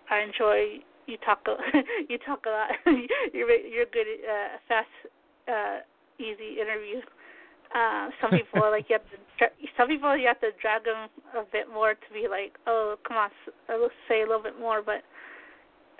[0.09, 1.55] I enjoy you talk a,
[2.09, 2.69] you talk a lot.
[3.33, 4.87] you're you're good uh, fast,
[5.47, 5.79] uh,
[6.19, 7.03] easy interviews.
[7.77, 9.53] Uh, some people are like you have to.
[9.77, 13.17] Some people you have to drag them a bit more to be like, oh, come
[13.17, 13.29] on,
[13.69, 14.81] let's say a little bit more.
[14.81, 15.05] But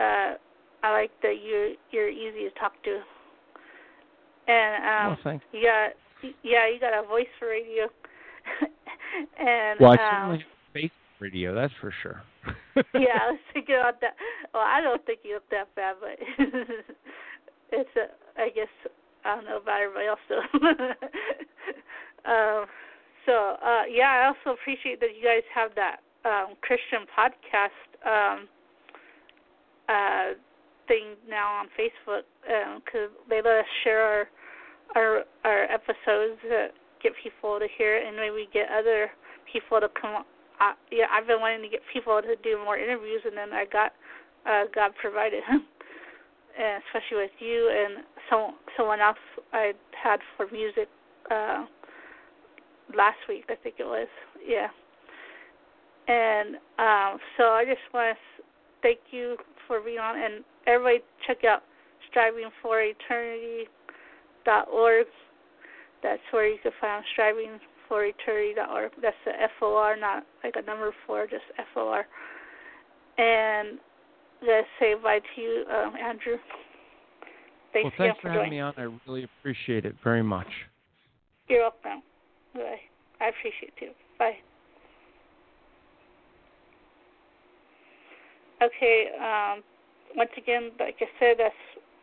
[0.02, 0.42] uh,
[0.82, 3.00] I like that you're you're easy to talk to.
[4.48, 5.94] And um, well, you got
[6.44, 7.84] yeah, you got a voice for radio.
[9.40, 12.24] and well, I um, certainly face radio, that's for sure.
[12.96, 14.16] yeah, I was thinking about that.
[14.54, 16.18] Well, I don't think you look that bad, but
[17.72, 18.42] it's a.
[18.42, 18.68] I guess
[19.26, 20.46] I don't know about everybody else though.
[22.32, 22.66] um,
[23.26, 28.48] so uh, yeah, I also appreciate that you guys have that um, Christian podcast um,
[29.90, 30.34] uh,
[30.88, 32.24] thing now on Facebook
[32.84, 34.28] because um, they let us share our
[34.96, 36.72] our our episodes that
[37.04, 39.12] get people to hear it, and maybe get other
[39.52, 40.24] people to come.
[40.60, 43.66] Uh, yeah, I've been wanting to get people to do more interviews, and then I
[43.66, 43.94] got
[44.46, 45.44] uh, God provided,
[46.60, 49.18] and especially with you and some someone else
[49.54, 50.88] I had for music
[51.30, 51.66] uh,
[52.96, 53.46] last week.
[53.50, 54.08] I think it was.
[54.46, 54.68] Yeah.
[56.08, 58.44] And um, so I just want to
[58.82, 59.36] thank you
[59.68, 61.64] for being on, and everybody check out
[62.10, 63.66] Striving for Eternity
[64.46, 65.08] dot org.
[66.02, 68.92] That's where you can find striving for eternity.org.
[69.02, 72.06] That's the F O R, not like a number four, just F O R.
[73.18, 73.80] And
[74.42, 76.38] let's say bye to you, um, Andrew.
[77.74, 78.74] Thanks well, thanks for, for having me on.
[78.78, 80.48] I really appreciate it very much.
[81.48, 82.04] You're welcome.
[82.54, 82.80] Bye.
[83.20, 83.92] I appreciate you.
[84.20, 84.38] Bye.
[88.62, 89.08] Okay.
[89.20, 89.64] Um,
[90.16, 91.56] once again, like I said, that's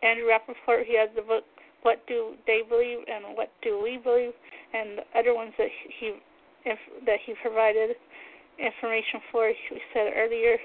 [0.03, 0.85] Andrew Rappaport.
[0.87, 1.45] He has the book
[1.83, 4.33] what do they believe and what do we believe,
[4.73, 5.69] and the other ones that
[6.01, 6.17] he
[6.65, 7.91] if, that he provided
[8.59, 10.57] information for, we said earlier.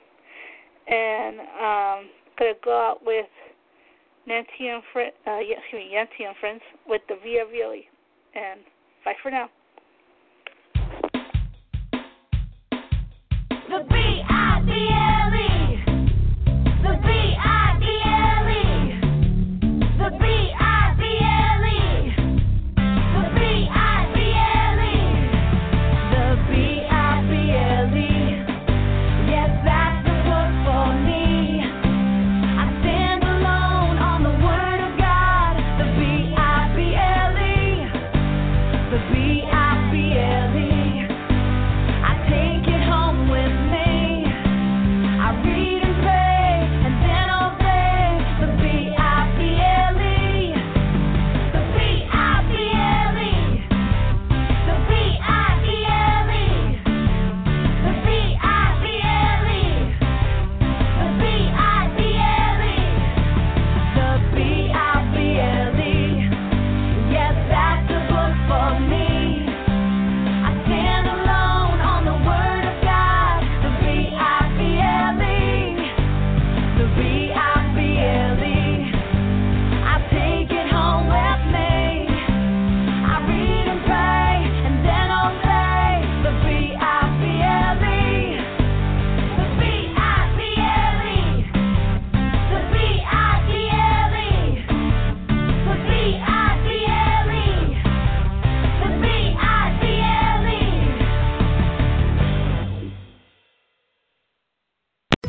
[0.89, 3.27] And um, gonna go out with
[4.27, 7.85] Nancy and friend, uh, excuse me, Yancy and friends with the Via Violi.
[8.35, 8.61] And
[9.05, 9.49] bye for now.